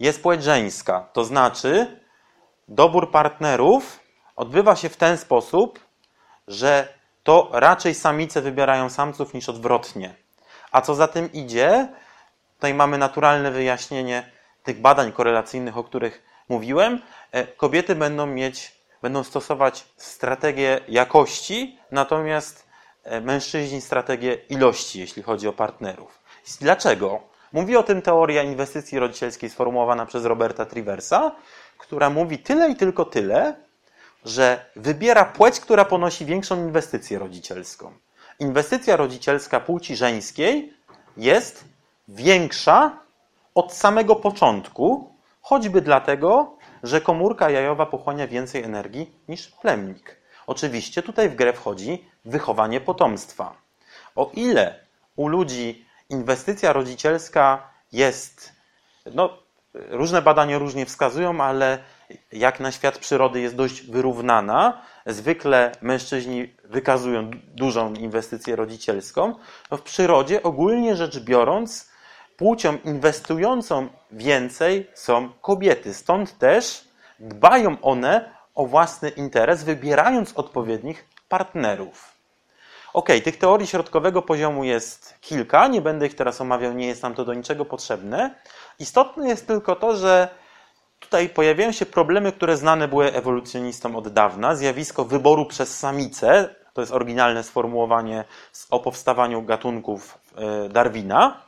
[0.00, 1.08] jest płeć żeńska.
[1.12, 2.00] To znaczy,
[2.68, 4.00] dobór partnerów
[4.36, 5.80] odbywa się w ten sposób,
[6.48, 6.88] że
[7.22, 10.14] to raczej samice wybierają samców niż odwrotnie.
[10.72, 11.88] A co za tym idzie,
[12.54, 14.30] tutaj mamy naturalne wyjaśnienie
[14.62, 17.02] tych badań korelacyjnych, o których mówiłem.
[17.32, 22.63] E, kobiety będą mieć, będą stosować strategię jakości, natomiast
[23.22, 26.18] mężczyźni strategię ilości, jeśli chodzi o partnerów.
[26.60, 27.20] Dlaczego?
[27.52, 31.32] Mówi o tym teoria inwestycji rodzicielskiej sformułowana przez Roberta Triversa,
[31.78, 33.54] która mówi tyle i tylko tyle,
[34.24, 37.92] że wybiera płeć, która ponosi większą inwestycję rodzicielską.
[38.38, 40.72] Inwestycja rodzicielska płci żeńskiej
[41.16, 41.64] jest
[42.08, 42.98] większa
[43.54, 50.16] od samego początku, choćby dlatego, że komórka jajowa pochłania więcej energii niż plemnik.
[50.46, 53.56] Oczywiście tutaj w grę wchodzi wychowanie potomstwa.
[54.16, 54.80] O ile
[55.16, 58.52] u ludzi inwestycja rodzicielska jest,
[59.14, 59.38] no,
[59.74, 61.78] różne badania różnie wskazują, ale
[62.32, 64.82] jak na świat przyrody jest dość wyrównana.
[65.06, 69.34] Zwykle mężczyźni wykazują dużą inwestycję rodzicielską.
[69.70, 71.90] No w przyrodzie, ogólnie rzecz biorąc,
[72.36, 75.94] płcią inwestującą więcej są kobiety.
[75.94, 76.88] Stąd też
[77.20, 82.14] dbają one o własny interes, wybierając odpowiednich partnerów.
[82.92, 87.14] Ok, tych teorii środkowego poziomu jest kilka, nie będę ich teraz omawiał, nie jest nam
[87.14, 88.34] to do niczego potrzebne.
[88.78, 90.28] Istotne jest tylko to, że
[91.04, 94.56] Tutaj pojawiają się problemy, które znane były ewolucjonistom od dawna.
[94.56, 98.24] Zjawisko wyboru przez samicę, to jest oryginalne sformułowanie
[98.70, 101.40] o powstawaniu gatunków e, Darwina.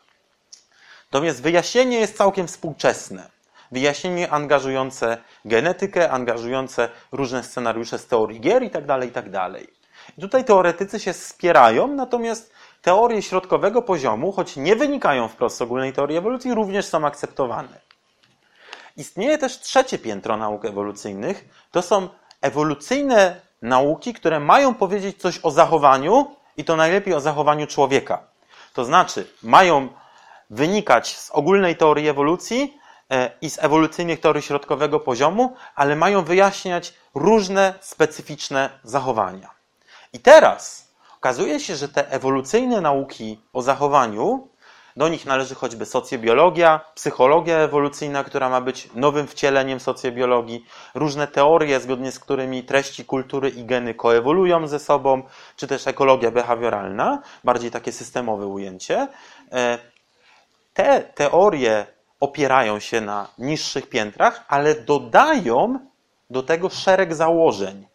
[1.12, 3.30] Natomiast wyjaśnienie jest całkiem współczesne.
[3.72, 8.86] Wyjaśnienie angażujące genetykę, angażujące różne scenariusze z teorii gier itd.
[8.86, 9.30] Tak itd.
[9.30, 12.52] Tak tutaj teoretycy się spierają, natomiast
[12.82, 17.80] teorie środkowego poziomu, choć nie wynikają wprost z ogólnej teorii ewolucji, również są akceptowane.
[18.96, 21.48] Istnieje też trzecie piętro nauk ewolucyjnych.
[21.70, 22.08] To są
[22.40, 28.22] ewolucyjne nauki, które mają powiedzieć coś o zachowaniu i to najlepiej o zachowaniu człowieka.
[28.74, 29.88] To znaczy, mają
[30.50, 32.78] wynikać z ogólnej teorii ewolucji,
[33.40, 39.50] i z ewolucyjnych teorii środkowego poziomu, ale mają wyjaśniać różne specyficzne zachowania.
[40.12, 44.48] I teraz okazuje się, że te ewolucyjne nauki o zachowaniu,
[44.96, 51.80] do nich należy choćby socjobiologia, psychologia ewolucyjna, która ma być nowym wcieleniem socjobiologii, różne teorie,
[51.80, 55.22] zgodnie z którymi treści kultury i geny koewoluują ze sobą,
[55.56, 59.08] czy też ekologia behawioralna, bardziej takie systemowe ujęcie.
[59.52, 59.78] E,
[60.74, 65.78] te teorie opierają się na niższych piętrach, ale dodają
[66.30, 67.86] do tego szereg założeń.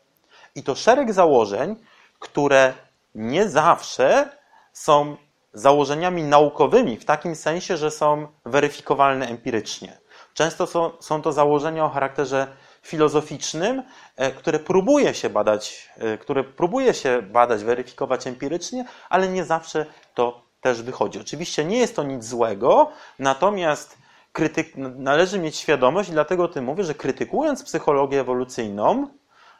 [0.56, 1.76] I to szereg założeń,
[2.20, 2.74] które
[3.16, 4.30] nie zawsze
[4.74, 5.18] są
[5.54, 9.98] założeniami naukowymi, w takim sensie, że są weryfikowalne empirycznie.
[10.34, 12.48] Często są, są to założenia o charakterze
[12.82, 13.84] filozoficznym,
[14.16, 19.86] e, które próbuje się badać, e, które próbuje się badać, weryfikować empirycznie, ale nie zawsze
[20.14, 21.20] to też wychodzi.
[21.20, 23.98] Oczywiście nie jest to nic złego, natomiast
[24.32, 29.08] krytyk, należy mieć świadomość, i dlatego o tym mówię, że krytykując psychologię ewolucyjną,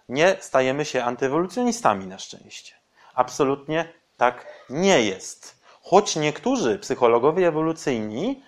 [0.10, 2.76] nie stajemy się antyewolucjonistami na szczęście.
[3.14, 5.62] Absolutnie tak nie jest.
[5.82, 8.44] Choć niektórzy psychologowie ewolucyjni,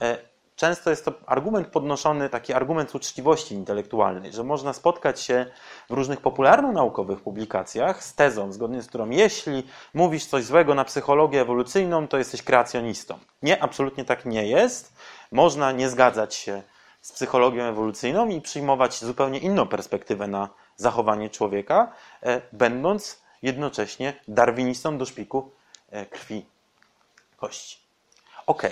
[0.00, 0.18] e,
[0.56, 5.46] często jest to argument podnoszony, taki argument uczciwości intelektualnej, że można spotkać się
[5.90, 11.40] w różnych popularno-naukowych publikacjach z tezą, zgodnie z którą jeśli mówisz coś złego na psychologię
[11.40, 13.18] ewolucyjną, to jesteś kreacjonistą.
[13.42, 14.92] Nie, absolutnie tak nie jest.
[15.32, 16.62] Można nie zgadzać się
[17.00, 21.92] z psychologią ewolucyjną i przyjmować zupełnie inną perspektywę na zachowanie człowieka,
[22.22, 25.50] e, będąc jednocześnie darwinistą do szpiku
[25.90, 26.46] e, krwi
[27.36, 27.78] kości.
[28.46, 28.62] Ok.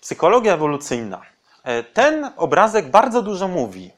[0.00, 1.22] Psychologia ewolucyjna.
[1.64, 3.90] E, ten obrazek bardzo dużo mówi.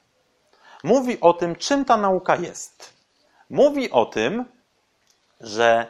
[0.85, 2.93] Mówi o tym, czym ta nauka jest.
[3.51, 4.45] Mówi o tym,
[5.41, 5.87] że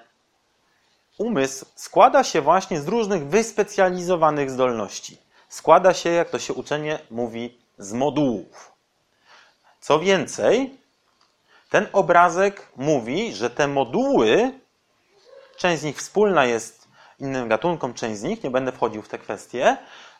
[1.18, 5.18] umysł składa się właśnie z różnych wyspecjalizowanych zdolności.
[5.49, 8.73] Składa się, jak to się uczenie mówi, z modułów.
[9.81, 10.79] Co więcej,
[11.70, 14.53] ten obrazek mówi, że te moduły,
[15.57, 16.80] część z nich wspólna jest
[17.21, 19.77] innym gatunkom, część z nich, nie będę wchodził w te kwestie,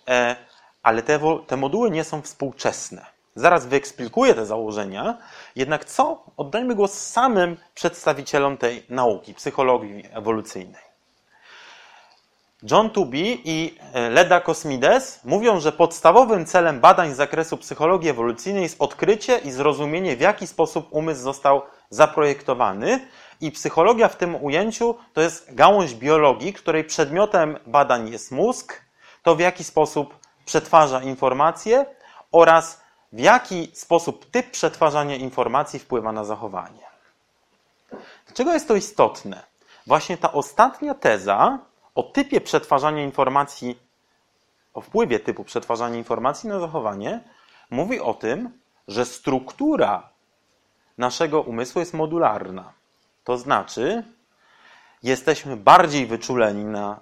[0.09, 0.37] e,
[0.83, 3.07] ale te, te moduły nie są współczesne.
[3.35, 5.19] Zaraz wyeksplikuję te założenia,
[5.57, 6.25] jednak co?
[6.37, 10.91] Oddajmy głos samym przedstawicielom tej nauki, psychologii ewolucyjnej.
[12.63, 18.63] John Tubi i e, Leda Kosmides mówią, że podstawowym celem badań z zakresu psychologii ewolucyjnej
[18.63, 23.09] jest odkrycie i zrozumienie, w jaki sposób umysł został zaprojektowany.
[23.41, 28.81] I psychologia w tym ujęciu to jest gałąź biologii, której przedmiotem badań jest mózg,
[29.23, 31.87] to w jaki sposób przetwarza informacje
[32.33, 32.81] oraz
[33.13, 36.91] w jaki sposób typ przetwarzania informacji wpływa na zachowanie.
[38.27, 39.43] Dlaczego jest to istotne?
[39.87, 41.59] Właśnie ta ostatnia teza
[41.95, 43.79] o typie przetwarzania informacji,
[44.75, 47.21] o wpływie typu przetwarzania informacji na zachowanie,
[47.71, 50.10] mówi o tym, że struktura
[51.01, 52.73] naszego umysłu jest modularna.
[53.25, 54.05] To znaczy,
[55.03, 57.01] jesteśmy bardziej wyczuleni na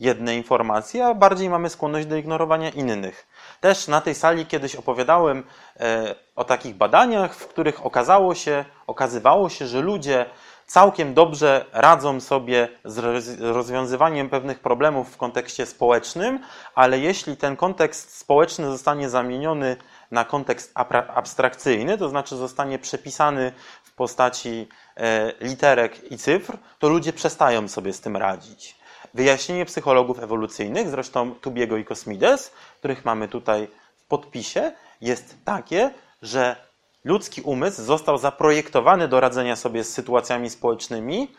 [0.00, 3.26] jedne informacje, a bardziej mamy skłonność do ignorowania innych.
[3.60, 5.44] Też na tej sali kiedyś opowiadałem
[5.80, 10.26] e, o takich badaniach, w których okazało się, okazywało się, że ludzie
[10.66, 16.40] całkiem dobrze radzą sobie z rozwiązywaniem pewnych problemów w kontekście społecznym,
[16.74, 19.76] ale jeśli ten kontekst społeczny zostanie zamieniony
[20.10, 20.72] na kontekst
[21.14, 23.52] abstrakcyjny, to znaczy zostanie przepisany
[23.84, 28.78] w postaci e, literek i cyfr, to ludzie przestają sobie z tym radzić.
[29.14, 35.90] Wyjaśnienie psychologów ewolucyjnych, zresztą Tubiego i Kosmides, których mamy tutaj w podpisie, jest takie,
[36.22, 36.56] że
[37.04, 41.32] ludzki umysł został zaprojektowany do radzenia sobie z sytuacjami społecznymi,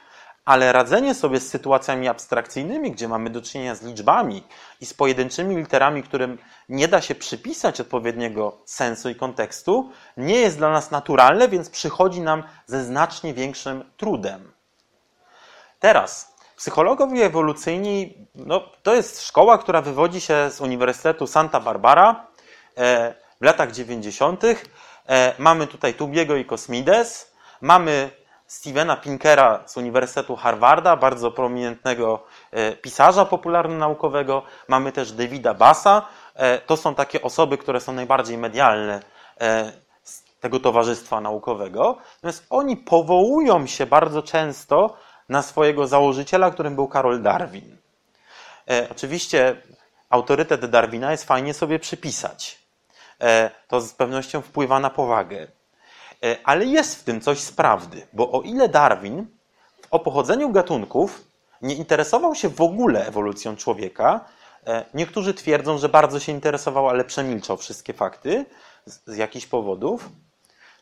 [0.49, 4.43] ale radzenie sobie z sytuacjami abstrakcyjnymi, gdzie mamy do czynienia z liczbami
[4.81, 6.38] i z pojedynczymi literami, którym
[6.69, 12.21] nie da się przypisać odpowiedniego sensu i kontekstu, nie jest dla nas naturalne, więc przychodzi
[12.21, 14.51] nam ze znacznie większym trudem.
[15.79, 22.27] Teraz, psychologowie ewolucyjni no, to jest szkoła, która wywodzi się z Uniwersytetu Santa Barbara
[22.78, 24.43] e, w latach 90.
[24.43, 24.55] E,
[25.38, 28.18] mamy tutaj Tubiego i Kosmides, mamy
[28.50, 34.41] Stevena Pinkera z Uniwersytetu Harvarda, bardzo prominentnego e, pisarza popularno-naukowego.
[34.68, 36.08] Mamy też Davida Bassa.
[36.36, 39.00] E, to są takie osoby, które są najbardziej medialne
[40.04, 41.97] z tego towarzystwa naukowego.
[42.16, 44.97] Natomiast oni powołują się bardzo często
[45.30, 47.78] na swojego założyciela, którym był Karol Darwin.
[48.91, 49.62] Oczywiście
[50.10, 52.60] autorytet Darwina jest fajnie sobie przypisać.
[53.22, 55.47] E, to z pewnością wpływa na powagę.
[56.24, 59.28] E, ale jest w tym coś z prawdy, bo o ile Darwin
[59.91, 61.24] o pochodzeniu gatunków
[61.61, 64.26] nie interesował się w ogóle ewolucją człowieka,
[64.67, 68.45] E, niektórzy twierdzą, że bardzo się interesował, ale przemilczał wszystkie fakty
[68.86, 70.09] z, z jakichś powodów.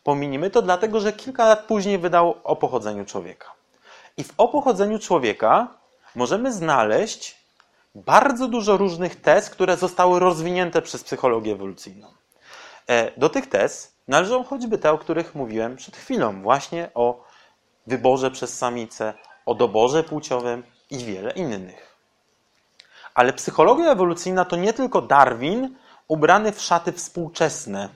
[0.03, 3.51] Pominimy to dlatego, że kilka lat później wydał o pochodzeniu człowieka.
[4.17, 5.67] I w o pochodzeniu człowieka
[6.15, 7.37] możemy znaleźć
[7.95, 12.07] bardzo dużo różnych tez, które zostały rozwinięte przez psychologię ewolucyjną.
[12.87, 17.23] E, do tych tez należą choćby te, o których mówiłem przed chwilą, właśnie o
[17.87, 19.13] wyborze przez samicę,
[19.45, 21.97] o doborze płciowym i wiele innych.
[23.13, 25.75] Ale psychologia ewolucyjna to nie tylko Darwin
[26.07, 27.89] ubrany w szaty współczesne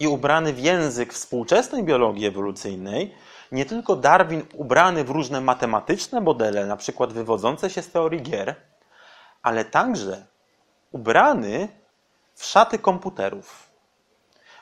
[0.00, 3.14] i ubrany w język współczesnej biologii ewolucyjnej,
[3.52, 8.54] nie tylko Darwin ubrany w różne matematyczne modele, na przykład wywodzące się z teorii gier,
[9.42, 10.26] ale także
[10.92, 11.68] ubrany
[12.34, 13.67] w szaty komputerów.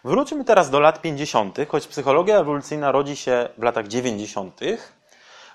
[0.07, 4.61] Wróćmy teraz do lat 50., choć psychologia ewolucyjna rodzi się w latach 90.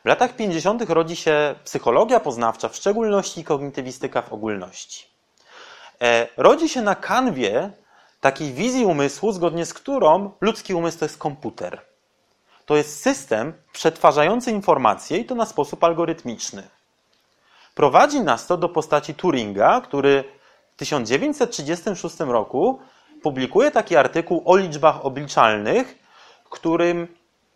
[0.03, 0.89] W latach 50.
[0.89, 5.05] rodzi się psychologia poznawcza, w szczególności kognitywistyka w ogólności.
[6.01, 7.71] E, rodzi się na kanwie
[8.21, 11.81] takiej wizji umysłu, zgodnie z którą ludzki umysł to jest komputer.
[12.65, 16.69] To jest system przetwarzający informacje i to na sposób algorytmiczny.
[17.75, 20.23] Prowadzi nas to do postaci Turinga, który
[20.71, 22.79] w 1936 roku
[23.23, 26.01] publikuje taki artykuł o liczbach obliczalnych,
[26.51, 27.07] którym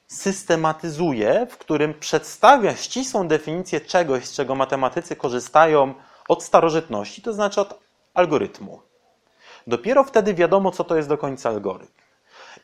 [0.08, 5.94] systematyzuje, w którym przedstawia ścisłą definicję czegoś, z czego matematycy korzystają
[6.28, 7.80] od starożytności, to znaczy od
[8.14, 8.82] algorytmu.
[9.68, 11.94] Dopiero wtedy wiadomo, co to jest do końca algorytm.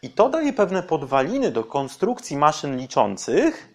[0.02, 3.70] I to daje pewne podwaliny do konstrukcji maszyn liczących,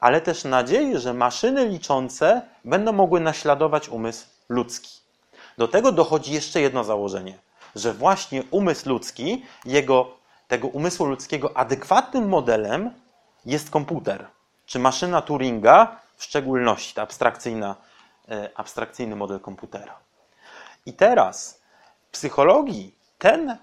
[0.00, 5.00] ale też nadzieję, że maszyny liczące będą mogły naśladować umysł ludzki.
[5.58, 7.38] Do tego dochodzi jeszcze jedno założenie,
[7.76, 10.16] że właśnie umysł ludzki, jego,
[10.48, 12.90] tego umysłu ludzkiego adekwatnym modelem
[13.46, 14.26] jest komputer,
[14.66, 17.76] czy maszyna Turinga, w szczególności ta abstrakcyjna,
[18.28, 19.94] e, abstrakcyjny model komputera.
[20.86, 21.60] I teraz
[22.08, 23.56] w psychologii ten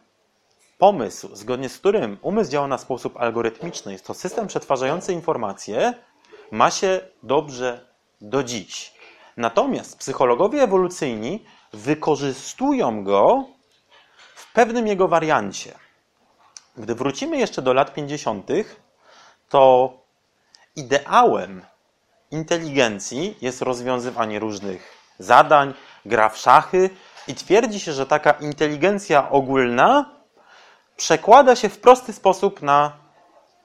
[0.77, 5.93] pomysł, zgodnie z którym umysł działa na sposób algorytmiczny, jest to system przetwarzający informacje,
[6.51, 7.85] ma się dobrze
[8.21, 8.93] do dziś.
[9.37, 13.45] Natomiast psychologowie ewolucyjni wykorzystują go
[14.57, 15.73] pewnym jego wariancie.
[16.77, 18.47] Gdy wrócimy jeszcze do lat 50.,
[19.49, 19.93] to
[20.75, 21.61] ideałem
[22.31, 25.73] inteligencji jest rozwiązywanie różnych zadań,
[26.05, 26.89] gra w szachy
[27.27, 30.11] i twierdzi się, że taka inteligencja ogólna
[30.95, 32.91] przekłada się w prosty sposób na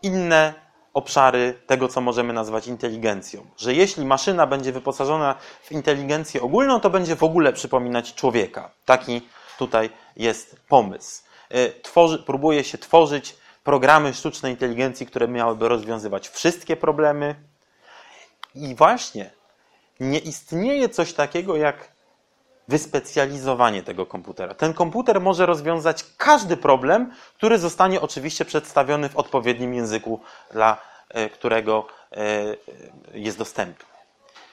[0.03, 0.55] inne
[0.95, 3.47] obszary tego, co możemy nazwać inteligencją.
[3.57, 8.71] Że jeśli maszyna będzie wyposażona w inteligencję ogólną, to będzie w ogóle przypominać człowieka.
[8.85, 9.23] Taki
[9.67, 11.23] tutaj jest pomysł.
[11.55, 17.35] Y, tworzy, próbuje się tworzyć programy sztucznej inteligencji, które miałyby rozwiązywać wszystkie problemy.
[18.55, 19.31] I właśnie
[20.01, 21.93] nie istnieje coś takiego jak
[22.69, 24.55] wyspecjalizowanie tego komputera.
[24.55, 30.21] Ten komputer może rozwiązać każdy problem, który zostanie oczywiście przedstawiony w odpowiednim języku,
[30.53, 30.77] dla
[31.09, 32.57] e, którego e,
[33.15, 33.85] jest dostępny.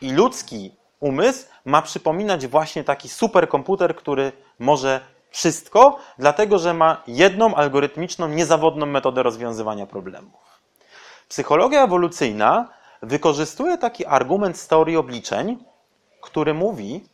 [0.01, 7.55] I ludzki umysł ma przypominać właśnie taki superkomputer, który może wszystko, dlatego że ma jedną
[7.55, 10.62] algorytmiczną, niezawodną metodę rozwiązywania problemów.
[11.30, 12.70] Psychologia ewolucyjna
[13.01, 15.57] wykorzystuje taki argument z teorii obliczeń,
[16.22, 17.05] który mówi,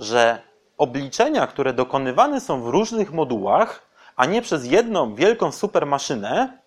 [0.00, 0.42] że
[0.78, 3.82] obliczenia, które dokonywane są w różnych modułach,
[4.16, 6.58] a nie przez jedną wielką supermaszynę,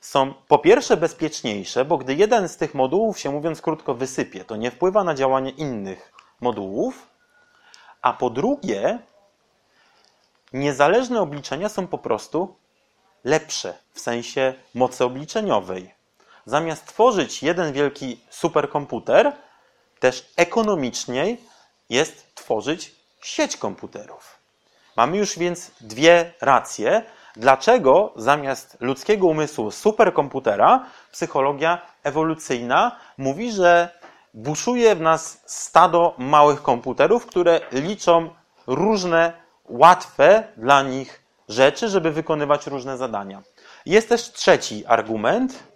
[0.00, 4.56] są po pierwsze bezpieczniejsze, bo gdy jeden z tych modułów się, mówiąc krótko, wysypie, to
[4.56, 7.06] nie wpływa na działanie innych modułów,
[8.02, 8.98] a po drugie,
[10.52, 12.56] niezależne obliczenia są po prostu
[13.24, 15.94] lepsze w sensie mocy obliczeniowej.
[16.46, 19.32] Zamiast tworzyć jeden wielki superkomputer,
[20.00, 21.40] też ekonomiczniej
[21.90, 24.38] jest tworzyć sieć komputerów.
[24.96, 27.02] Mamy już więc dwie racje,
[27.36, 33.88] dlaczego zamiast ludzkiego umysłu superkomputera psychologia ewolucyjna mówi, że
[34.34, 38.34] buszuje w nas stado małych komputerów, które liczą
[38.66, 39.32] różne
[39.70, 43.42] łatwe dla nich rzeczy, żeby wykonywać różne zadania.
[43.86, 45.70] Jest też trzeci argument,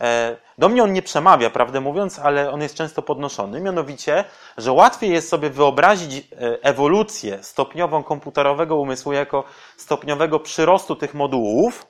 [0.00, 4.24] E, do mnie on nie przemawia, prawdę mówiąc, ale on jest często podnoszony, mianowicie,
[4.56, 9.44] że łatwiej jest sobie wyobrazić e, ewolucję stopniową komputerowego umysłu jako
[9.76, 11.86] stopniowego przyrostu tych modułów,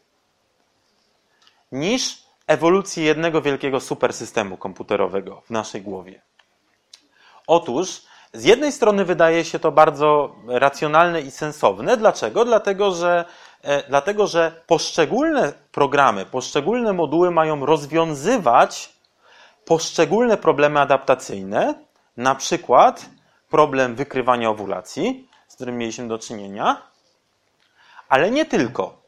[1.72, 6.22] niż ewolucję jednego wielkiego supersystemu komputerowego w naszej głowie.
[7.47, 8.03] Otóż,
[8.35, 11.97] z jednej strony wydaje się to bardzo racjonalne i sensowne.
[11.97, 12.45] Dlaczego?
[12.45, 13.24] Dlatego, że
[13.64, 18.93] E, dlatego że poszczególne programy, poszczególne moduły mają rozwiązywać
[19.64, 21.74] poszczególne problemy adaptacyjne,
[22.16, 23.07] na przykład
[23.51, 26.82] problem wykrywania owulacji, z którym mieliśmy do czynienia,
[28.09, 29.03] ale nie tylko.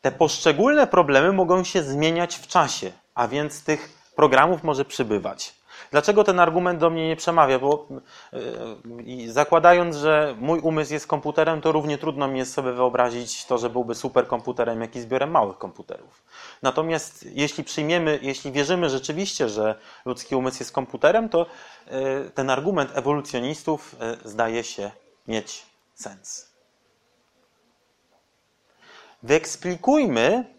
[0.00, 5.54] Te poszczególne problemy mogą się zmieniać w czasie, a więc tych programów może przybywać.
[5.90, 7.58] Dlaczego ten argument do mnie nie przemawia?
[7.58, 7.88] Bo
[9.06, 13.58] yy, zakładając, że mój umysł jest komputerem, to równie trudno mi jest sobie wyobrazić to,
[13.58, 16.24] że byłby superkomputerem, jak i zbiorem małych komputerów.
[16.62, 21.46] Natomiast jeśli przyjmiemy, jeśli wierzymy rzeczywiście, że ludzki umysł jest komputerem, to
[21.90, 24.90] yy, ten argument ewolucjonistów yy, zdaje się
[25.28, 26.48] mieć sens.
[29.22, 30.57] Wyeksplikujmy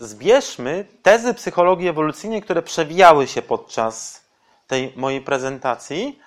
[0.00, 4.24] zbierzmy tezy psychologii ewolucyjnej, które przewijały się podczas
[4.66, 6.18] tej mojej prezentacji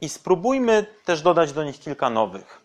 [0.00, 2.60] i spróbujmy też dodać do nich kilka nowych.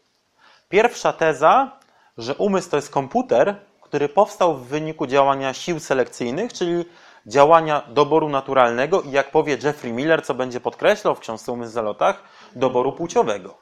[0.70, 1.72] Pierwsza teza,
[2.18, 6.86] że umysł to jest komputer, który powstał w wyniku działania sił selekcyjnych, czyli
[7.26, 11.74] działania doboru naturalnego i jak powie Jeffrey Miller, co będzie podkreślał w książce Umysł w
[11.74, 12.24] zalotach,
[12.56, 13.58] doboru płciowego.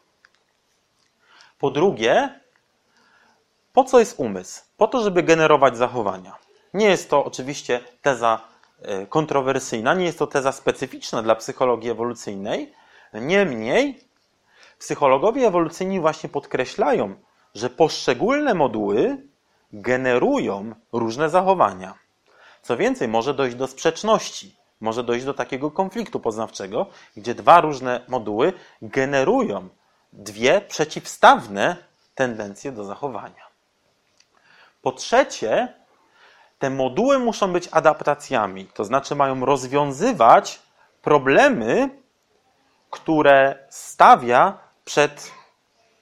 [1.60, 2.40] Po drugie,
[3.74, 4.62] po co jest umysł?
[4.78, 6.36] Po to, żeby generować zachowania.
[6.74, 8.42] Nie jest to oczywiście teza
[8.82, 12.74] e, kontrowersyjna, nie jest to teza specyficzna dla psychologii ewolucyjnej.
[13.14, 14.00] Niemniej,
[14.80, 17.16] psychologowie ewolucyjni właśnie podkreślają,
[17.56, 19.18] że poszczególne moduły
[19.74, 21.94] generują różne zachowania.
[22.62, 26.86] Co więcej, może dojść do sprzeczności, może dojść do takiego konfliktu poznawczego,
[27.18, 29.70] gdzie dwa różne moduły generują
[30.14, 31.76] dwie przeciwstawne
[32.16, 33.49] tendencje do zachowania.
[34.82, 35.74] Po trzecie,
[36.60, 40.62] te moduły muszą być adaptacjami, to znaczy mają rozwiązywać
[41.02, 41.90] problemy,
[42.90, 45.32] które stawia przed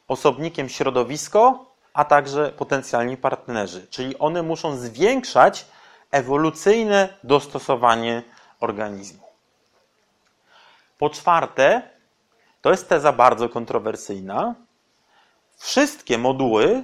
[0.07, 3.88] osobnikiem środowisko, a także potencjalni partnerzy.
[3.88, 5.65] Czyli one muszą zwiększać
[6.11, 8.23] ewolucyjne dostosowanie
[8.59, 9.28] organizmu.
[10.97, 11.82] Po czwarte,
[12.61, 14.55] to jest teza bardzo kontrowersyjna.
[15.57, 16.84] Wszystkie moduły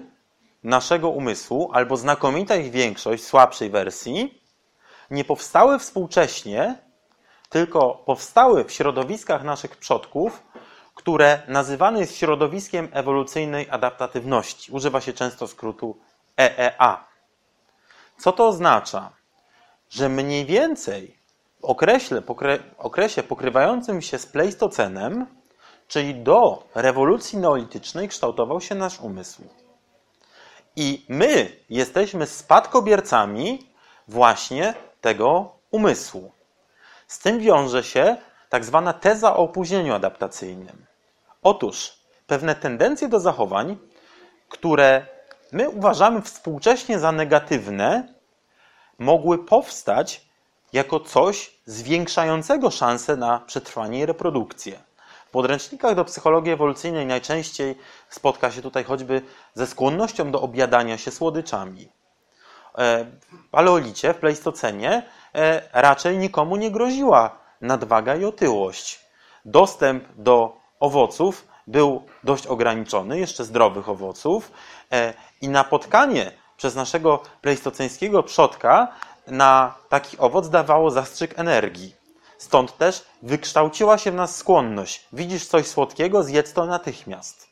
[0.64, 4.42] naszego umysłu, albo znakomita ich większość, słabszej wersji,
[5.12, 6.76] nie powstały współcześnie,
[7.50, 10.44] tylko powstały w środowiskach naszych przodków,
[10.96, 14.72] które nazywane jest środowiskiem ewolucyjnej adaptatywności.
[14.72, 15.98] Używa się często skrótu
[16.38, 16.98] EEA.
[18.18, 19.10] Co to oznacza?
[19.90, 21.18] Że mniej więcej
[21.62, 22.22] w okresie,
[22.78, 25.26] okresie pokrywającym się z Pleistocenem,
[25.88, 29.44] czyli do rewolucji neolitycznej, kształtował się nasz umysł.
[30.76, 33.70] I my jesteśmy spadkobiercami
[34.08, 36.32] właśnie tego umysłu.
[37.08, 38.18] Z tym wiąże się
[38.50, 40.86] tak zwana teza o opóźnieniu adaptacyjnym.
[41.44, 41.94] Otóż
[42.28, 43.78] pewne tendencje do zachowań,
[44.50, 45.06] które
[45.52, 48.14] my uważamy współcześnie za negatywne,
[49.00, 50.26] mogły powstać
[50.74, 54.80] jako coś zwiększającego szanse na przetrwanie i reprodukcję
[55.34, 57.76] podręcznikach do psychologii ewolucyjnej najczęściej
[58.10, 59.22] spotka się tutaj choćby
[59.54, 61.90] ze skłonnością do objadania się słodyczami.
[62.78, 65.04] E, w paleolicie, w pleistocenie
[65.36, 69.00] e, raczej nikomu nie groziła nadwaga i otyłość.
[69.46, 74.52] Dostęp do owoców był dość ograniczony, jeszcze zdrowych owoców
[74.92, 78.88] e, i napotkanie przez naszego pleistoceńskiego przodka
[79.28, 82.03] na taki owoc dawało zastrzyk energii.
[82.44, 85.08] Stąd też wykształciła się w nas skłonność.
[85.14, 87.48] Widzisz coś słodkiego, zjedz to natychmiast.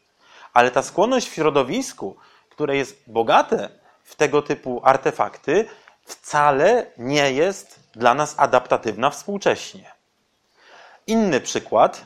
[0.54, 2.16] Ale ta skłonność w środowisku,
[2.50, 3.70] które jest bogate
[4.04, 5.66] w tego typu artefakty,
[6.06, 9.92] wcale nie jest dla nas adaptatywna współcześnie.
[11.08, 12.06] Inny przykład.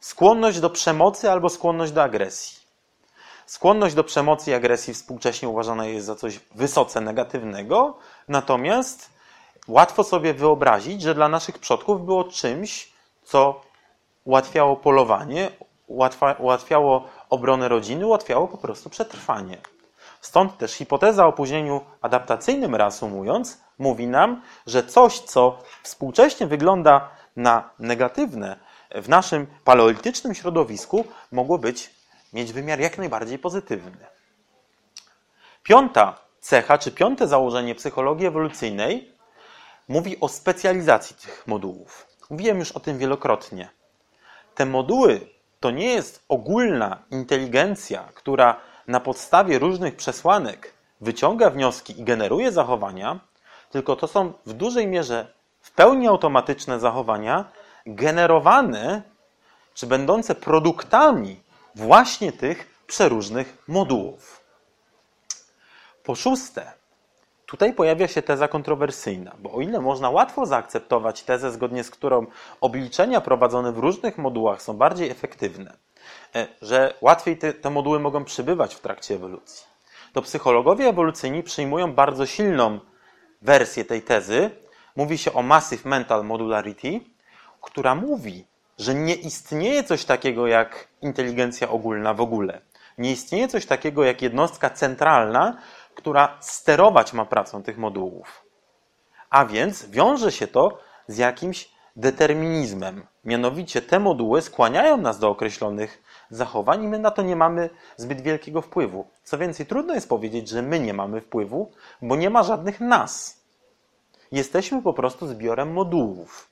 [0.00, 2.58] Skłonność do przemocy albo skłonność do agresji.
[3.46, 7.98] Skłonność do przemocy i agresji współcześnie uważana jest za coś wysoce negatywnego,
[8.28, 9.15] natomiast
[9.68, 12.92] łatwo sobie wyobrazić, że dla naszych przodków było czymś,
[13.24, 13.60] co
[14.24, 15.50] ułatwiało polowanie,
[16.38, 19.58] ułatwiało obronę rodziny, ułatwiało po prostu przetrwanie.
[20.20, 27.70] Stąd też hipoteza o opóźnieniu adaptacyjnym, reasumując, mówi nam, że coś, co współcześnie wygląda na
[27.78, 28.56] negatywne,
[28.94, 31.90] w naszym paleolitycznym środowisku mogło być,
[32.32, 34.06] mieć wymiar jak najbardziej pozytywny.
[35.62, 39.15] Piąta cecha, czy piąte założenie psychologii ewolucyjnej
[39.88, 42.06] mówi o specjalizacji tych modułów.
[42.30, 43.68] Mówiłem już o tym wielokrotnie.
[44.54, 45.20] Te moduły
[45.60, 53.20] to nie jest ogólna inteligencja, która na podstawie różnych przesłanek wyciąga wnioski i generuje zachowania,
[53.70, 57.44] tylko to są w dużej mierze w pełni automatyczne zachowania
[57.86, 59.02] generowane
[59.74, 61.40] czy będące produktami
[61.74, 64.40] właśnie tych przeróżnych modułów.
[66.04, 66.72] Po szóste,
[67.46, 72.26] Tutaj pojawia się teza kontrowersyjna, bo o ile można łatwo zaakceptować tezę, zgodnie z którą
[72.60, 75.76] obliczenia prowadzone w różnych modułach są bardziej efektywne,
[76.34, 79.66] e, że łatwiej te, te moduły mogą przybywać w trakcie ewolucji,
[80.12, 82.80] to psychologowie ewolucyjni przyjmują bardzo silną
[83.42, 84.50] wersję tej tezy.
[84.96, 87.00] Mówi się o Massive Mental Modularity,
[87.60, 88.44] która mówi,
[88.78, 92.60] że nie istnieje coś takiego jak inteligencja ogólna w ogóle.
[92.98, 95.56] Nie istnieje coś takiego jak jednostka centralna,
[95.96, 98.44] która sterować ma pracą tych modułów.
[99.30, 100.78] A więc wiąże się to
[101.08, 103.06] z jakimś determinizmem.
[103.24, 108.20] Mianowicie te moduły skłaniają nas do określonych zachowań i my na to nie mamy zbyt
[108.20, 109.06] wielkiego wpływu.
[109.24, 111.72] Co więcej, trudno jest powiedzieć, że my nie mamy wpływu,
[112.02, 113.40] bo nie ma żadnych nas.
[114.32, 116.50] Jesteśmy po prostu zbiorem modułów.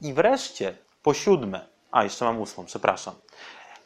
[0.00, 3.14] I wreszcie, po siódme, a jeszcze mam ósmą, przepraszam.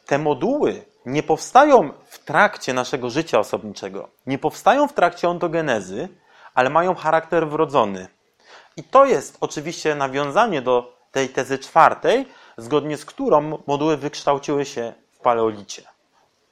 [0.05, 6.09] Te moduły nie powstają w trakcie naszego życia osobniczego, nie powstają w trakcie ontogenezy,
[6.53, 8.07] ale mają charakter wrodzony.
[8.77, 12.27] I to jest oczywiście nawiązanie do tej tezy czwartej,
[12.57, 15.83] zgodnie z którą moduły wykształciły się w paleolicie,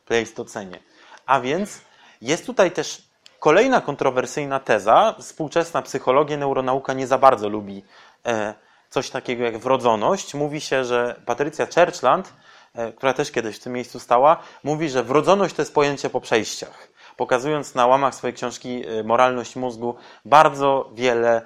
[0.05, 0.79] pleistocenie.
[1.25, 1.81] A więc
[2.21, 5.15] jest tutaj też kolejna kontrowersyjna teza.
[5.19, 7.83] Współczesna psychologia, neuronauka nie za bardzo lubi
[8.25, 8.53] e,
[8.89, 10.33] coś takiego jak wrodzoność.
[10.33, 12.33] Mówi się, że Patrycja Churchland,
[12.95, 16.87] która też kiedyś w tym miejscu stała, mówi, że wrodzoność to jest pojęcie po przejściach.
[17.17, 19.95] Pokazując na łamach swojej książki e, Moralność mózgu
[20.25, 21.41] bardzo wiele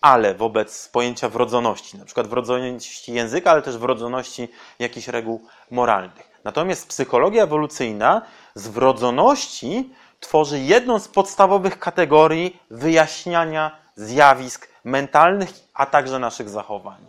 [0.00, 4.48] ale wobec pojęcia wrodzoności, na przykład wrodzoności języka, ale też wrodzoności
[4.78, 6.40] jakichś reguł moralnych.
[6.44, 8.22] Natomiast psychologia ewolucyjna
[8.54, 17.06] z wrodzoności tworzy jedną z podstawowych kategorii wyjaśniania zjawisk mentalnych, a także naszych zachowań.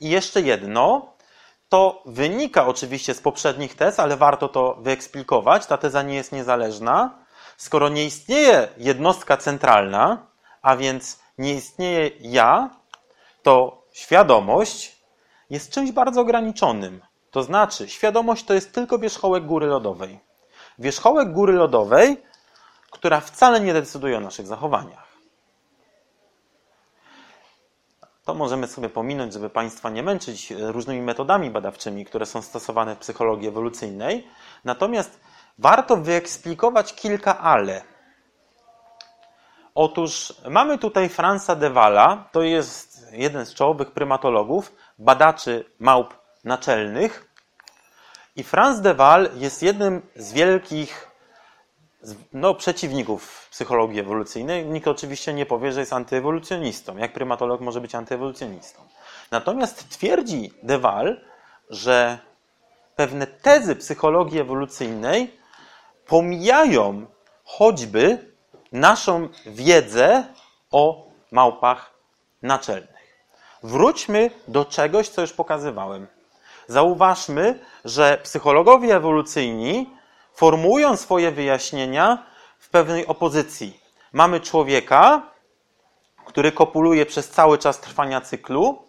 [0.00, 1.12] I jeszcze jedno,
[1.70, 5.66] to wynika oczywiście z poprzednich tez, ale warto to wyeksplikować.
[5.66, 7.18] Ta teza nie jest niezależna.
[7.56, 10.26] Skoro nie istnieje jednostka centralna,
[10.62, 12.70] a więc nie istnieje ja,
[13.42, 14.96] to świadomość
[15.50, 17.00] jest czymś bardzo ograniczonym.
[17.30, 20.20] To znaczy, świadomość to jest tylko wierzchołek góry lodowej.
[20.78, 22.22] Wierzchołek góry lodowej,
[22.90, 25.09] która wcale nie decyduje o naszych zachowaniach.
[28.24, 32.98] To możemy sobie pominąć, żeby Państwa nie męczyć różnymi metodami badawczymi, które są stosowane w
[32.98, 34.28] psychologii ewolucyjnej.
[34.64, 35.20] Natomiast
[35.58, 37.82] warto wyeksplikować kilka ale.
[39.74, 46.14] Otóż mamy tutaj Franza de Walla, to jest jeden z czołowych prymatologów, badaczy małp
[46.44, 47.30] naczelnych.
[48.36, 51.09] I Franz de Waal jest jednym z wielkich
[52.32, 54.66] no, przeciwników psychologii ewolucyjnej.
[54.66, 56.96] Nikt oczywiście nie powie, że jest antyewolucjonistą.
[56.96, 58.82] Jak prymatolog może być antyewolucjonistą?
[59.30, 61.20] Natomiast twierdzi de Waal,
[61.70, 62.18] że
[62.96, 65.36] pewne tezy psychologii ewolucyjnej
[66.06, 67.06] pomijają
[67.44, 68.32] choćby
[68.72, 70.24] naszą wiedzę
[70.70, 71.94] o małpach
[72.42, 73.00] naczelnych.
[73.62, 76.06] Wróćmy do czegoś, co już pokazywałem.
[76.68, 79.99] Zauważmy, że psychologowie ewolucyjni
[80.40, 82.26] formułują swoje wyjaśnienia
[82.58, 83.80] w pewnej opozycji.
[84.12, 85.22] Mamy człowieka,
[86.26, 88.82] który kopuluje przez cały czas trwania cyklu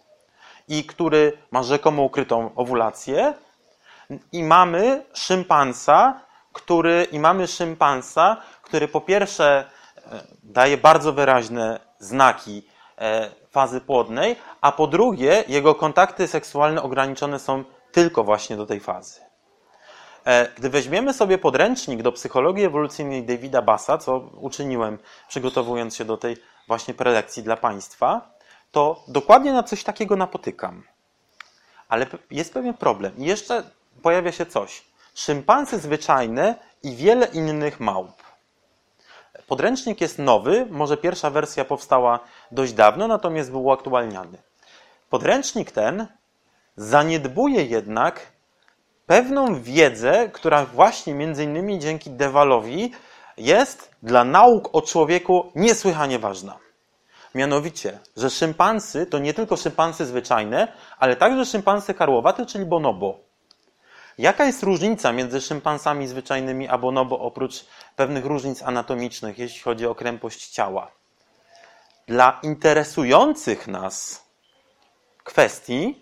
[0.68, 3.34] i który ma rzekomo ukrytą owulację,
[4.32, 6.20] i mamy szympansa,
[6.52, 9.64] który, i mamy szympansa, który po pierwsze
[9.96, 17.38] e, daje bardzo wyraźne znaki e, fazy płodnej, a po drugie jego kontakty seksualne ograniczone
[17.38, 19.31] są tylko właśnie do tej fazy.
[20.26, 24.98] E, gdy weźmiemy sobie podręcznik do psychologii ewolucyjnej Davida Bassa, co uczyniłem
[25.28, 26.36] przygotowując się do tej
[26.68, 28.30] właśnie prelekcji dla Państwa,
[28.72, 30.82] to dokładnie na coś takiego napotykam.
[31.88, 33.16] Ale jest pewien problem.
[33.18, 33.62] I jeszcze
[34.02, 34.84] pojawia się coś.
[35.14, 38.22] Szympansy zwyczajne i wiele innych małp.
[39.46, 42.20] Podręcznik jest nowy, może pierwsza wersja powstała
[42.50, 44.38] dość dawno, natomiast był uaktualniany.
[45.10, 46.06] Podręcznik ten
[46.76, 48.31] zaniedbuje jednak
[49.06, 52.92] pewną wiedzę, która właśnie między innymi dzięki Dewalowi
[53.36, 56.58] jest dla nauk o człowieku niesłychanie ważna.
[57.34, 63.18] Mianowicie, że szympansy to nie tylko szympansy zwyczajne, ale także szympansy karłowate, czyli bonobo.
[64.18, 67.64] Jaka jest różnica między szympansami zwyczajnymi a bonobo, oprócz
[67.96, 70.90] pewnych różnic anatomicznych, jeśli chodzi o krępość ciała?
[72.06, 74.26] Dla interesujących nas
[75.24, 76.01] kwestii,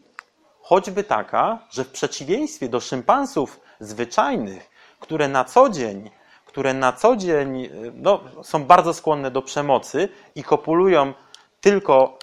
[0.70, 6.10] choćby taka, że w przeciwieństwie do szympansów zwyczajnych, które na co dzień,
[6.46, 11.14] które na co dzień no, są bardzo skłonne do przemocy i kopulują
[11.60, 12.18] tylko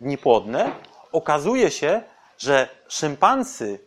[0.00, 0.70] dni płodne,
[1.12, 2.02] okazuje się,
[2.38, 3.78] że szympansy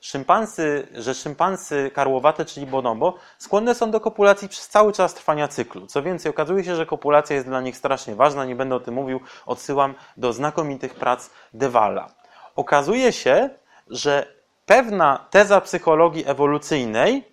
[0.00, 5.86] szympansy, że szympansy karłowate, czyli bonobo, skłonne są do kopulacji przez cały czas trwania cyklu.
[5.86, 8.94] Co więcej, okazuje się, że kopulacja jest dla nich strasznie ważna, nie będę o tym
[8.94, 12.19] mówił, odsyłam do znakomitych prac Dewala.
[12.60, 13.50] Okazuje się,
[13.86, 14.26] że
[14.66, 17.24] pewna teza psychologii ewolucyjnej,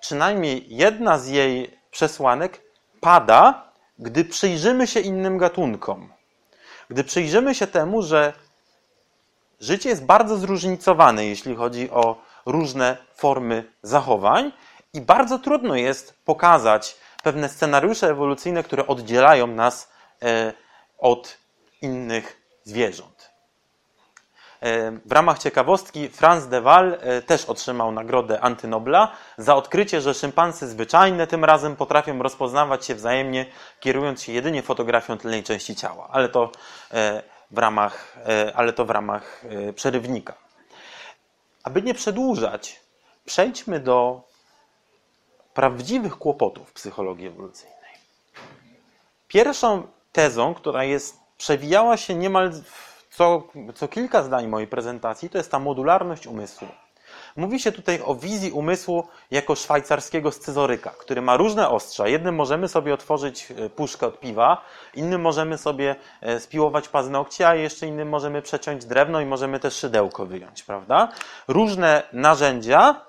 [0.00, 2.62] przynajmniej jedna z jej przesłanek,
[3.00, 6.12] pada, gdy przyjrzymy się innym gatunkom.
[6.90, 8.32] Gdy przyjrzymy się temu, że
[9.60, 14.52] życie jest bardzo zróżnicowane, jeśli chodzi o różne formy zachowań,
[14.92, 19.92] i bardzo trudno jest pokazać pewne scenariusze ewolucyjne, które oddzielają nas
[20.22, 20.52] e,
[20.98, 21.38] od
[21.82, 23.15] innych zwierząt.
[24.60, 30.14] E, w ramach ciekawostki Franz de Waal e, też otrzymał nagrodę Antynobla za odkrycie, że
[30.14, 33.46] szympansy zwyczajne tym razem potrafią rozpoznawać się wzajemnie,
[33.80, 36.50] kierując się jedynie fotografią tylnej części ciała, ale to
[37.50, 38.16] w ramach,
[38.54, 39.44] ale to w ramach
[39.74, 40.34] przerywnika.
[41.64, 42.80] Aby nie przedłużać,
[43.24, 44.22] przejdźmy do
[45.54, 47.76] prawdziwych kłopotów psychologii ewolucyjnej.
[49.28, 52.52] Pierwszą tezą, która jest, przewijała się niemal
[53.16, 53.42] co,
[53.74, 56.68] co kilka zdań mojej prezentacji, to jest ta modularność umysłu.
[57.36, 62.08] Mówi się tutaj o wizji umysłu jako szwajcarskiego scyzoryka, który ma różne ostrza.
[62.08, 64.62] Jednym możemy sobie otworzyć e, puszkę od piwa,
[64.94, 69.74] innym możemy sobie e, spiłować paznokcie, a jeszcze innym możemy przeciąć drewno i możemy też
[69.74, 71.08] szydełko wyjąć, prawda?
[71.48, 73.05] Różne narzędzia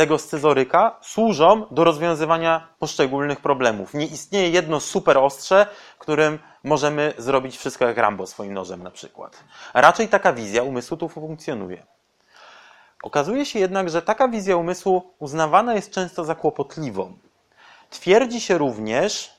[0.00, 3.94] tego scyzoryka służą do rozwiązywania poszczególnych problemów.
[3.94, 5.66] Nie istnieje jedno super ostrze,
[5.98, 9.44] którym możemy zrobić wszystko jak Rambo swoim nożem na przykład.
[9.74, 11.86] Raczej taka wizja umysłu tu funkcjonuje.
[13.02, 17.18] Okazuje się jednak, że taka wizja umysłu uznawana jest często za kłopotliwą.
[17.90, 19.32] Twierdzi się również,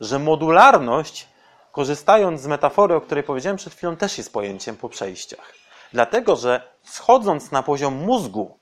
[0.00, 1.28] że modularność,
[1.72, 5.54] korzystając z metafory, o której powiedziałem przed chwilą, też jest pojęciem po przejściach.
[5.92, 8.58] Dlatego, że schodząc na poziom mózgu,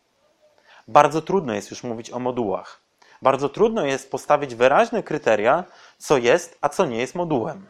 [0.88, 2.80] bardzo trudno jest już mówić o modułach.
[3.22, 5.64] Bardzo trudno jest postawić wyraźne kryteria,
[5.98, 7.66] co jest, a co nie jest modułem.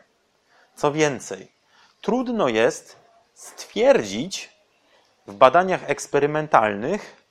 [0.75, 1.53] Co więcej,
[2.01, 2.97] trudno jest
[3.35, 4.53] stwierdzić
[5.27, 7.23] w badaniach eksperymentalnych,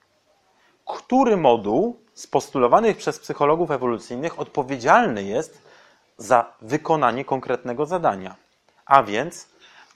[0.86, 5.61] który moduł z postulowanych przez psychologów ewolucyjnych odpowiedzialny jest
[6.17, 8.36] za wykonanie konkretnego zadania.
[8.86, 9.50] A więc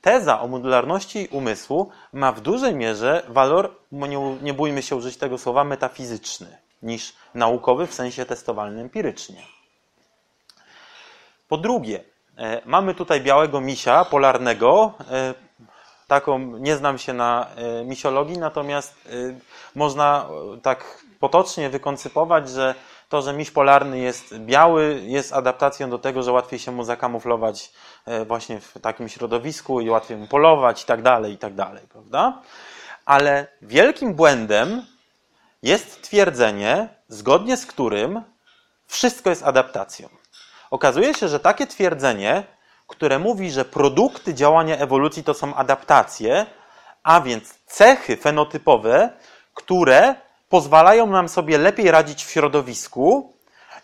[0.05, 5.37] teza o modularności umysłu ma w dużej mierze walor, nie, nie bójmy się użyć tego
[5.37, 9.41] słowa, metafizyczny niż naukowy w sensie testowalnym empirycznie.
[11.47, 12.03] Po drugie,
[12.37, 14.93] e, mamy tutaj białego misia polarnego.
[15.11, 15.33] E,
[16.07, 19.09] taką, nie znam się na e, misiologii, natomiast
[19.75, 20.29] można
[20.61, 22.75] tak potocznie wykoncypować, że
[23.09, 27.71] to, że miś polarny jest biały, jest adaptacją do tego, że łatwiej się mu zakamuflować
[28.27, 32.41] właśnie w takim środowisku i łatwiej mu polować i tak dalej, i tak dalej, prawda?
[33.05, 34.85] Ale wielkim błędem
[35.63, 38.21] jest twierdzenie, zgodnie z którym
[38.87, 40.09] wszystko jest adaptacją.
[40.71, 42.43] Okazuje się, że takie twierdzenie,
[42.87, 46.45] które mówi, że produkty działania ewolucji to są adaptacje,
[47.03, 49.09] a więc cechy fenotypowe,
[49.53, 50.15] które
[50.49, 53.34] pozwalają nam sobie lepiej radzić w środowisku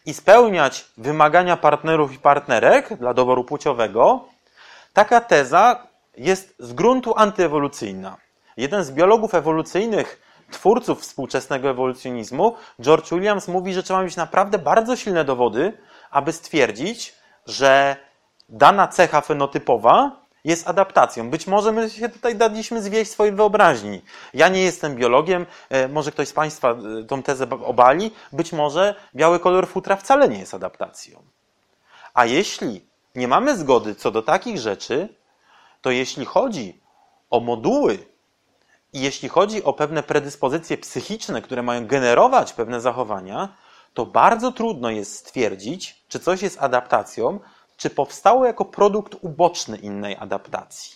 [0.05, 4.25] i spełniać wymagania partnerów i partnerek dla doboru płciowego,
[4.93, 5.87] taka teza
[6.17, 8.17] jest z gruntu antyewolucyjna.
[8.57, 10.21] Jeden z biologów ewolucyjnych,
[10.51, 15.77] twórców współczesnego ewolucjonizmu, George Williams, mówi, że trzeba mieć naprawdę bardzo silne dowody,
[16.11, 17.95] aby stwierdzić, że
[18.49, 21.29] dana cecha fenotypowa jest adaptacją.
[21.29, 24.01] Być może my się tutaj daliśmy zwieść swojej wyobraźni.
[24.33, 28.95] Ja nie jestem biologiem, e, może ktoś z Państwa e, tą tezę obali, być może
[29.15, 31.23] biały kolor futra wcale nie jest adaptacją.
[32.13, 32.85] A jeśli
[33.15, 35.09] nie mamy zgody co do takich rzeczy,
[35.81, 36.81] to jeśli chodzi
[37.29, 37.97] o moduły
[38.93, 43.55] i jeśli chodzi o pewne predyspozycje psychiczne, które mają generować pewne zachowania,
[43.93, 47.39] to bardzo trudno jest stwierdzić, czy coś jest adaptacją,
[47.81, 50.95] czy powstało jako produkt uboczny innej adaptacji.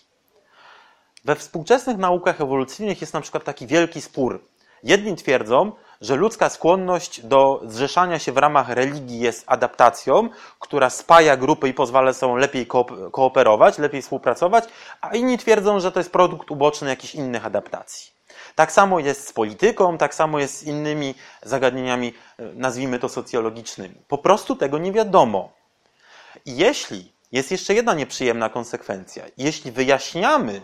[1.26, 4.42] We współczesnych naukach ewolucyjnych jest na przykład taki wielki spór.
[4.84, 5.72] Jedni twierdzą,
[6.02, 10.30] że ludzka skłonność do zrzeszania się w ramach religii jest adaptacją,
[10.60, 12.68] która spaja grupy i pozwala sobą lepiej
[13.12, 14.64] kooperować, lepiej współpracować,
[15.02, 18.12] a inni twierdzą, że to jest produkt uboczny jakichś innych adaptacji.
[18.56, 23.96] Tak samo jest z polityką, tak samo jest z innymi zagadnieniami, nazwijmy to socjologicznymi.
[24.08, 25.55] Po prostu tego nie wiadomo.
[26.46, 30.62] Jeśli jest jeszcze jedna nieprzyjemna konsekwencja, jeśli wyjaśniamy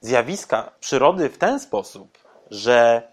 [0.00, 2.18] zjawiska przyrody w ten sposób,
[2.50, 3.08] że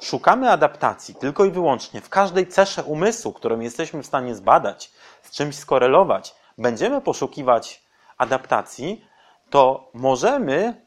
[0.00, 4.90] szukamy adaptacji tylko i wyłącznie w każdej cesze umysłu, którą jesteśmy w stanie zbadać,
[5.22, 7.82] z czymś skorelować, będziemy poszukiwać
[8.18, 9.04] adaptacji,
[9.50, 10.84] to możemy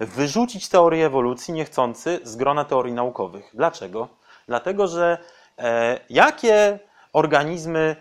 [0.00, 3.50] wyrzucić teorię ewolucji niechcący z grona teorii naukowych.
[3.54, 4.08] Dlaczego?
[4.48, 5.18] Dlatego, że
[5.58, 6.78] e, jakie
[7.12, 7.96] organizmy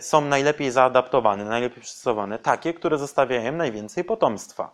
[0.00, 2.38] są najlepiej zaadaptowane, najlepiej przystosowane?
[2.38, 4.70] Takie, które zostawiają najwięcej potomstwa.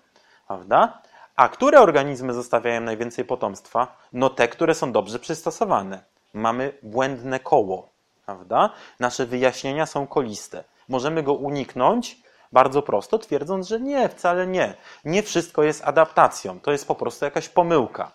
[0.46, 1.02] Prawda?
[1.36, 3.96] A które organizmy zostawiają najwięcej potomstwa?
[4.12, 6.04] No te, które są dobrze przystosowane.
[6.34, 7.88] Mamy błędne koło.
[8.26, 8.70] Prawda?
[9.00, 10.64] Nasze wyjaśnienia są koliste.
[10.88, 12.16] Możemy go uniknąć
[12.52, 14.74] bardzo prosto, twierdząc, że nie, wcale nie.
[15.04, 16.60] Nie wszystko jest adaptacją.
[16.60, 18.12] To jest po prostu jakaś pomyłka.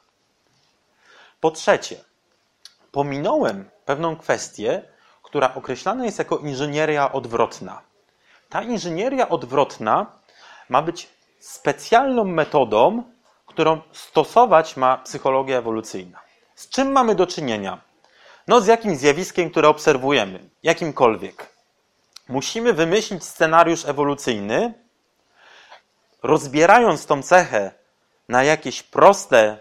[1.40, 1.96] Po trzecie,
[2.92, 4.95] pominąłem pewną kwestię,
[5.36, 7.82] która określana jest jako inżynieria odwrotna.
[8.50, 10.06] Ta inżynieria odwrotna
[10.70, 11.10] ma być
[11.40, 13.04] specjalną metodą,
[13.46, 16.20] którą stosować ma psychologia ewolucyjna.
[16.56, 17.82] Z czym mamy do czynienia?
[18.48, 21.50] No, z jakim zjawiskiem, które obserwujemy, jakimkolwiek.
[22.28, 24.74] Musimy wymyślić scenariusz ewolucyjny,
[26.24, 27.72] rozbierając tą cechę
[28.30, 29.58] na jakieś proste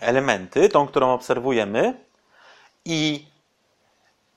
[0.00, 1.94] elementy, tą, którą obserwujemy,
[2.84, 3.33] i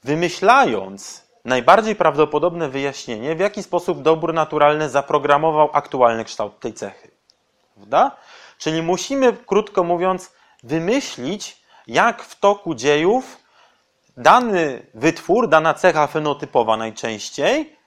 [0.07, 7.11] wymyślając najbardziej prawdopodobne wyjaśnienie, w jaki sposób dobór naturalny zaprogramował aktualny kształt tej cechy.
[7.75, 8.11] Prawda?
[8.57, 10.31] Czyli musimy, krótko mówiąc,
[10.63, 13.37] wymyślić, jak w toku dziejów
[14.17, 17.77] dany wytwór, dana cecha fenotypowa najczęściej,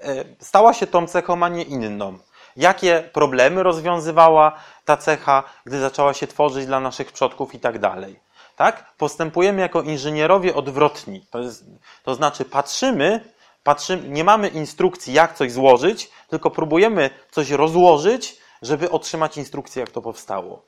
[0.00, 2.18] e, stała się tą cechą, a nie inną.
[2.56, 4.52] Jakie problemy rozwiązywała
[4.84, 8.29] ta cecha, gdy zaczęła się tworzyć dla naszych przodków i tak dalej.
[8.60, 8.94] Tak?
[8.98, 11.26] Postępujemy jako inżynierowie odwrotni.
[11.30, 11.64] To, jest,
[12.02, 13.24] to znaczy patrzymy,
[13.62, 19.90] patrzymy, nie mamy instrukcji, jak coś złożyć, tylko próbujemy coś rozłożyć, żeby otrzymać instrukcję, jak
[19.90, 20.62] to powstało.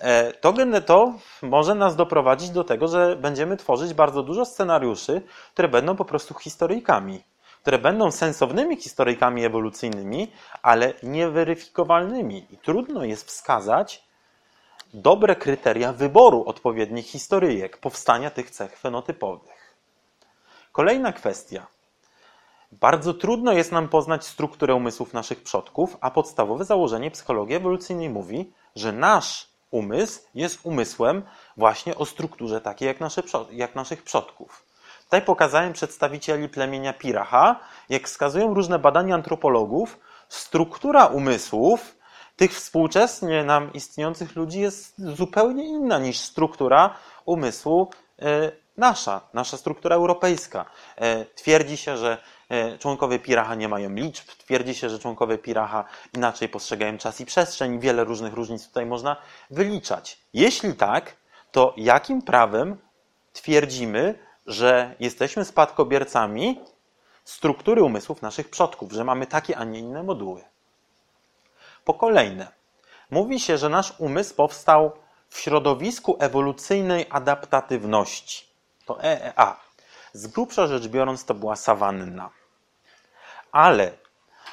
[0.00, 0.54] E, to,
[0.86, 5.22] to może nas doprowadzić do tego, że będziemy tworzyć bardzo dużo scenariuszy,
[5.52, 7.22] które będą po prostu historyjkami,
[7.60, 12.46] które będą sensownymi historyjkami ewolucyjnymi, ale nieweryfikowalnymi.
[12.50, 14.11] I trudno jest wskazać
[14.92, 19.76] dobre kryteria wyboru odpowiednich historyjek, powstania tych cech fenotypowych.
[20.72, 21.66] Kolejna kwestia.
[22.72, 28.52] Bardzo trudno jest nam poznać strukturę umysłów naszych przodków, a podstawowe założenie psychologii ewolucyjnej mówi,
[28.76, 31.22] że nasz umysł jest umysłem
[31.56, 34.66] właśnie o strukturze takiej jak, nasze, jak naszych przodków.
[35.04, 42.01] Tutaj pokazałem przedstawicieli plemienia Piracha, jak wskazują różne badania antropologów, struktura umysłów
[42.42, 47.90] tych współczesnie nam istniejących ludzi jest zupełnie inna niż struktura umysłu
[48.22, 50.64] e, nasza, nasza struktura europejska.
[50.96, 52.18] E, twierdzi się, że
[52.48, 55.84] e, członkowie Piracha nie mają liczb, twierdzi się, że członkowie Piracha
[56.14, 57.80] inaczej postrzegają czas i przestrzeń.
[57.80, 59.16] Wiele różnych różnic tutaj można
[59.50, 60.18] wyliczać.
[60.34, 61.16] Jeśli tak,
[61.52, 62.76] to jakim prawem
[63.32, 66.60] twierdzimy, że jesteśmy spadkobiercami
[67.24, 70.51] struktury umysłów naszych przodków, że mamy takie, a nie inne moduły?
[71.84, 72.48] Po kolejne,
[73.10, 74.92] mówi się, że nasz umysł powstał
[75.28, 78.46] w środowisku ewolucyjnej adaptatywności.
[78.86, 79.56] To EEA.
[80.12, 82.30] Z grubsza rzecz biorąc, to była sawanna.
[83.52, 83.92] Ale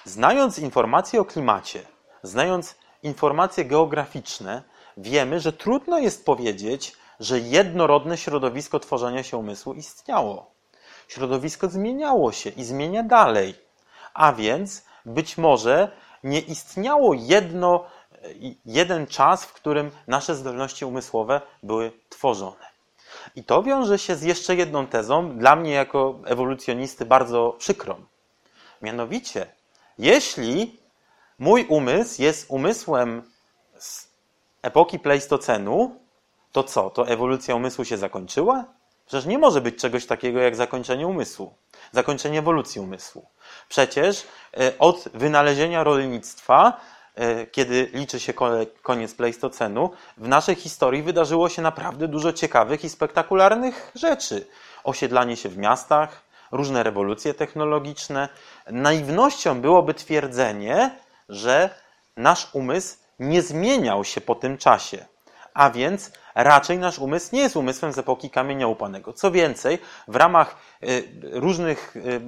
[0.05, 1.81] znając informacje o klimacie,
[2.23, 4.63] znając informacje geograficzne,
[4.97, 10.51] wiemy, że trudno jest powiedzieć, że jednorodne środowisko tworzenia się umysłu istniało.
[11.07, 13.55] Środowisko zmieniało się i zmienia dalej.
[14.13, 15.91] A więc być może
[16.23, 17.85] nie istniało jedno,
[18.65, 22.69] jeden czas, w którym nasze zdolności umysłowe były tworzone.
[23.35, 27.95] I to wiąże się z jeszcze jedną tezą, dla mnie jako ewolucjonisty bardzo przykrą.
[28.81, 29.47] Mianowicie,
[29.97, 30.79] jeśli
[31.39, 33.23] mój umysł jest umysłem
[33.77, 34.09] z
[34.61, 35.99] epoki Pleistocenu,
[36.51, 36.89] to co?
[36.89, 38.65] To ewolucja umysłu się zakończyła?
[39.05, 41.53] Przecież nie może być czegoś takiego jak zakończenie umysłu,
[41.91, 43.25] zakończenie ewolucji umysłu.
[43.69, 44.27] Przecież
[44.57, 46.81] e, od wynalezienia rolnictwa,
[47.15, 48.33] e, kiedy liczy się
[48.81, 54.47] koniec Pleistocenu, w naszej historii wydarzyło się naprawdę dużo ciekawych i spektakularnych rzeczy.
[54.83, 56.21] Osiedlanie się w miastach,
[56.51, 58.29] różne rewolucje technologiczne.
[58.71, 61.69] Naiwnością byłoby twierdzenie, że
[62.17, 65.05] nasz umysł nie zmieniał się po tym czasie.
[65.53, 66.11] A więc
[66.43, 69.13] raczej nasz umysł nie jest umysłem z epoki kamienia upanego.
[69.13, 72.21] Co więcej, w ramach y, różnych y,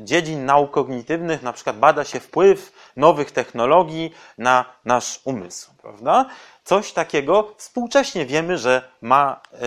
[0.00, 6.26] dziedzin nauk kognitywnych, na przykład bada się wpływ nowych technologii na nasz umysł, prawda?
[6.64, 9.58] Coś takiego współcześnie wiemy, że ma, y,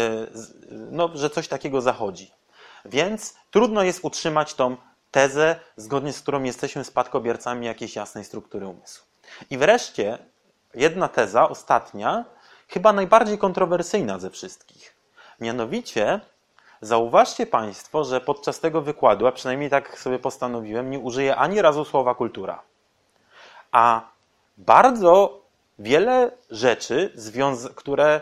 [0.72, 2.32] no, że coś takiego zachodzi.
[2.86, 4.78] Więc trudno jest utrzymać tą
[5.12, 9.06] tezę, zgodnie z którą jesteśmy spadkobiercami jakiejś jasnej struktury umysłu.
[9.50, 10.18] I wreszcie
[10.74, 12.26] jedna teza, ostatnia,
[12.68, 14.96] chyba najbardziej kontrowersyjna ze wszystkich.
[15.40, 16.20] Mianowicie,
[16.82, 21.86] zauważcie Państwo, że podczas tego wykładu, a przynajmniej tak sobie postanowiłem, nie użyję ani razu
[21.86, 22.62] słowa kultura.
[23.72, 24.02] A
[24.58, 25.42] bardzo
[25.80, 27.14] wiele rzeczy,
[27.76, 28.22] które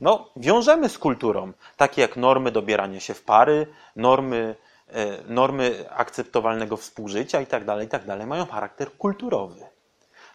[0.00, 3.66] no, wiążemy z kulturą, takie jak normy dobierania się w pary,
[3.96, 4.56] normy,
[4.88, 9.60] e, normy akceptowalnego współżycia itd., itd., mają charakter kulturowy.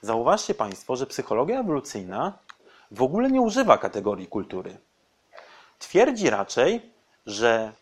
[0.01, 2.33] Zauważcie Państwo, że psychologia ewolucyjna
[2.91, 4.77] w ogóle nie używa kategorii kultury.
[5.79, 6.91] Twierdzi raczej,
[7.25, 7.73] że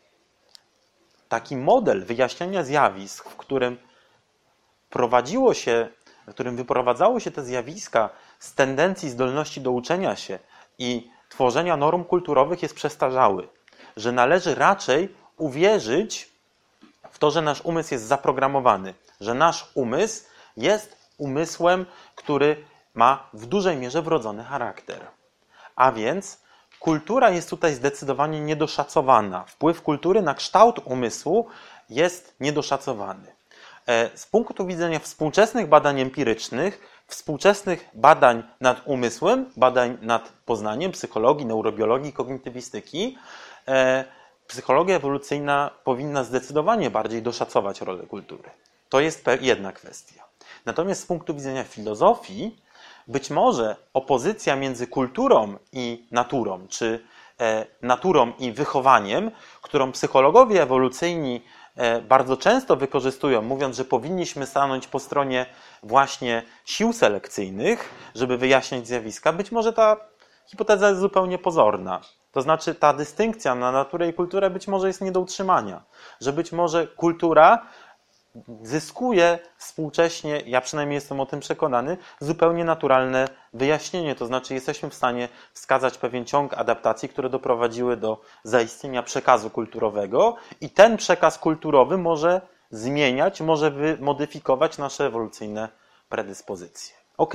[1.30, 3.78] taki model wyjaśniania zjawisk, w którym
[4.90, 5.90] prowadziło się,
[6.28, 10.40] w którym wyprowadzało się te zjawiska z tendencji, zdolności do uczenia się
[10.80, 13.48] i tworzenia norm kulturowych jest przestarzały.
[13.98, 16.30] Że należy raczej uwierzyć
[17.12, 20.26] w to, że nasz umysł jest zaprogramowany, że nasz umysł
[20.58, 21.86] jest umysłem,
[22.16, 22.66] który
[22.98, 25.08] ma w dużej mierze wrodzony charakter.
[25.76, 26.42] A więc
[26.80, 29.44] kultura jest tutaj zdecydowanie niedoszacowana.
[29.44, 31.48] Wpływ kultury na kształt umysłu
[31.90, 33.28] jest niedoszacowany.
[33.88, 41.46] E, z punktu widzenia współczesnych badań empirycznych, współczesnych badań nad umysłem, badań nad poznaniem, psychologii,
[41.46, 43.18] neurobiologii, kognitywistyki,
[43.68, 44.06] e,
[44.48, 48.50] psychologia ewolucyjna powinna zdecydowanie bardziej doszacować rolę kultury.
[48.90, 50.24] To jest jedna kwestia.
[50.66, 52.67] Natomiast z punktu widzenia filozofii,
[53.08, 57.04] być może opozycja między kulturą i naturą, czy
[57.40, 59.32] e, naturą i wychowaniem,
[59.62, 61.44] którą psychologowie ewolucyjni
[61.76, 65.46] e, bardzo często wykorzystują, mówiąc, że powinniśmy stanąć po stronie
[65.84, 69.98] właśnie sił selekcyjnych, żeby wyjaśniać zjawiska, być może ta
[70.48, 72.02] hipoteza jest zupełnie pozorna.
[72.32, 75.84] To znaczy, ta dystynkcja na naturę i kulturę być może jest nie do utrzymania.
[76.22, 77.66] Że być może kultura
[78.62, 84.16] zyskuje współcześnie, ja przynajmniej jestem o tym przekonany, zupełnie naturalne wyjaśnienie.
[84.16, 90.36] To znaczy, jesteśmy w stanie wskazać pewien ciąg adaptacji, które doprowadziły do zaistnienia przekazu kulturowego,
[90.62, 95.70] i ten przekaz kulturowy może zmieniać, może modyfikować nasze ewolucyjne
[96.10, 96.96] predyspozycje.
[97.18, 97.34] Ok,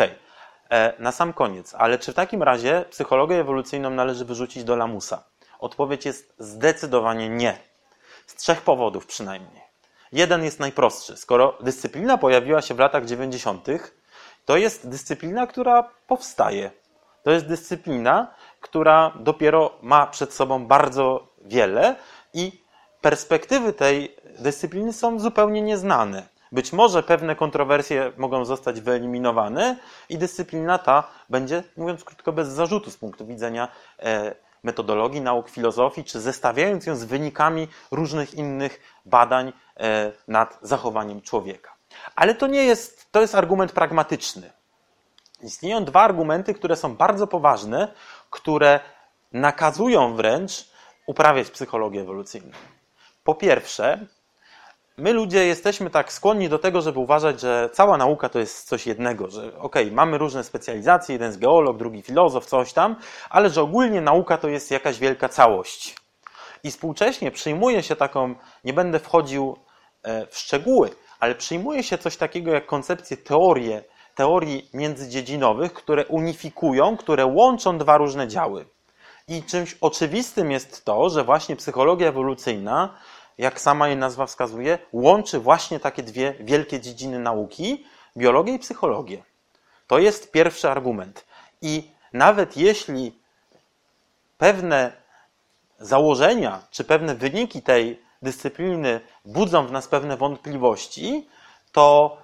[0.99, 5.25] na sam koniec, ale czy w takim razie psychologię ewolucyjną należy wyrzucić do lamusa?
[5.59, 7.59] Odpowiedź jest zdecydowanie nie.
[8.27, 9.62] Z trzech powodów przynajmniej.
[10.13, 11.17] Jeden jest najprostszy.
[11.17, 13.67] Skoro dyscyplina pojawiła się w latach 90.,
[14.45, 16.71] to jest dyscyplina, która powstaje.
[17.23, 21.97] To jest dyscyplina, która dopiero ma przed sobą bardzo wiele
[22.35, 22.63] i
[23.01, 26.29] perspektywy tej dyscypliny są zupełnie nieznane.
[26.53, 29.77] Być może pewne kontrowersje mogą zostać wyeliminowane
[30.09, 36.05] i dyscyplina ta będzie, mówiąc krótko, bez zarzutu z punktu widzenia e, metodologii nauk filozofii,
[36.05, 41.75] czy zestawiając ją z wynikami różnych innych badań e, nad zachowaniem człowieka.
[42.17, 44.53] Ale to nie jest, to jest argument pragmatyczny.
[45.43, 47.93] Istnieją dwa argumenty, które są bardzo poważne,
[48.31, 48.81] które
[49.33, 50.71] nakazują wręcz
[51.07, 52.53] uprawiać psychologię ewolucyjną.
[53.25, 54.07] Po pierwsze,
[54.97, 58.87] my ludzie jesteśmy tak skłonni do tego, żeby uważać, że cała nauka to jest coś
[58.87, 62.97] jednego, że okej, okay, mamy różne specjalizacje, jeden jest geolog, drugi filozof, coś tam,
[63.31, 65.97] ale że ogólnie nauka to jest jakaś wielka całość.
[66.65, 68.35] I współcześnie przyjmuje się taką,
[68.65, 69.57] nie będę wchodził
[70.03, 70.91] e, w szczegóły,
[71.21, 73.85] ale przyjmuje się coś takiego jak koncepcję teorie,
[74.15, 78.67] teorii międzydziedzinowych, które unifikują, które łączą dwa różne działy.
[79.29, 82.95] I czymś oczywistym jest to, że właśnie psychologia ewolucyjna
[83.39, 87.85] jak sama jej nazwa wskazuje, łączy właśnie takie dwie wielkie dziedziny nauki
[88.17, 89.23] biologię i psychologię.
[89.87, 91.25] To jest pierwszy argument.
[91.63, 93.19] I nawet jeśli
[94.39, 94.93] pewne
[95.79, 101.29] założenia czy pewne wyniki tej dyscypliny budzą w nas pewne wątpliwości,
[101.73, 102.17] to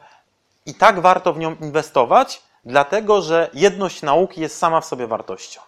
[0.66, 5.60] i tak warto w nią inwestować, dlatego że jedność nauki jest sama w sobie wartością.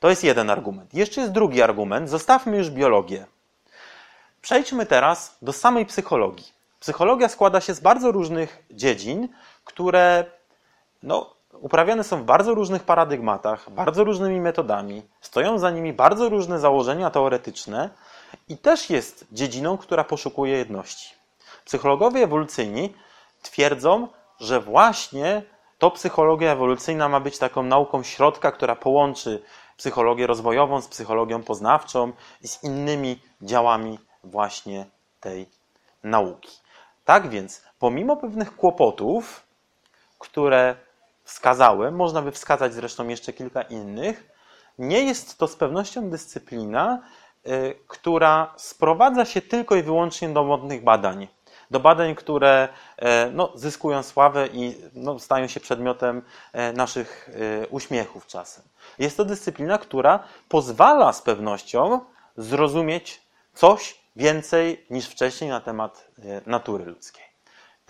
[0.00, 0.94] To jest jeden argument.
[0.94, 2.10] Jeszcze jest drugi argument.
[2.10, 3.26] Zostawmy już biologię.
[4.42, 6.46] Przejdźmy teraz do samej psychologii.
[6.80, 9.28] Psychologia składa się z bardzo różnych dziedzin,
[9.64, 10.24] które
[11.02, 16.58] no, uprawiane są w bardzo różnych paradygmatach, bardzo różnymi metodami, stoją za nimi bardzo różne
[16.58, 17.90] założenia teoretyczne
[18.48, 21.14] i też jest dziedziną, która poszukuje jedności.
[21.64, 22.94] Psychologowie ewolucyjni
[23.42, 24.08] twierdzą,
[24.40, 25.42] że właśnie
[25.78, 29.42] to psychologia ewolucyjna ma być taką nauką środka, która połączy
[29.76, 32.12] psychologię rozwojową z psychologią poznawczą
[32.42, 34.86] i z innymi działami właśnie
[35.20, 35.46] tej
[36.04, 36.50] nauki.
[37.04, 39.42] Tak więc, pomimo pewnych kłopotów,
[40.18, 40.76] które
[41.24, 44.30] wskazałem, można by wskazać zresztą jeszcze kilka innych,
[44.78, 47.02] nie jest to z pewnością dyscyplina,
[47.46, 51.28] y, która sprowadza się tylko i wyłącznie do modnych badań.
[51.70, 56.22] Do badań, które y, no, zyskują sławę i no, stają się przedmiotem
[56.54, 57.30] y, naszych
[57.70, 58.64] uśmiechów czasem.
[58.98, 62.00] Jest to dyscyplina, która pozwala z pewnością
[62.36, 63.22] zrozumieć
[63.54, 67.24] coś więcej niż wcześniej na temat e, natury ludzkiej.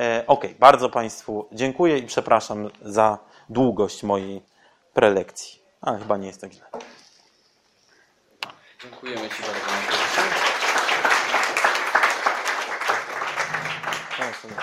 [0.00, 3.18] E, ok, bardzo Państwu dziękuję i przepraszam za
[3.48, 4.42] długość mojej
[4.92, 6.66] prelekcji, ale chyba nie jest tak źle.
[8.82, 9.66] Dziękujemy Ci bardzo.
[14.48, 14.62] No.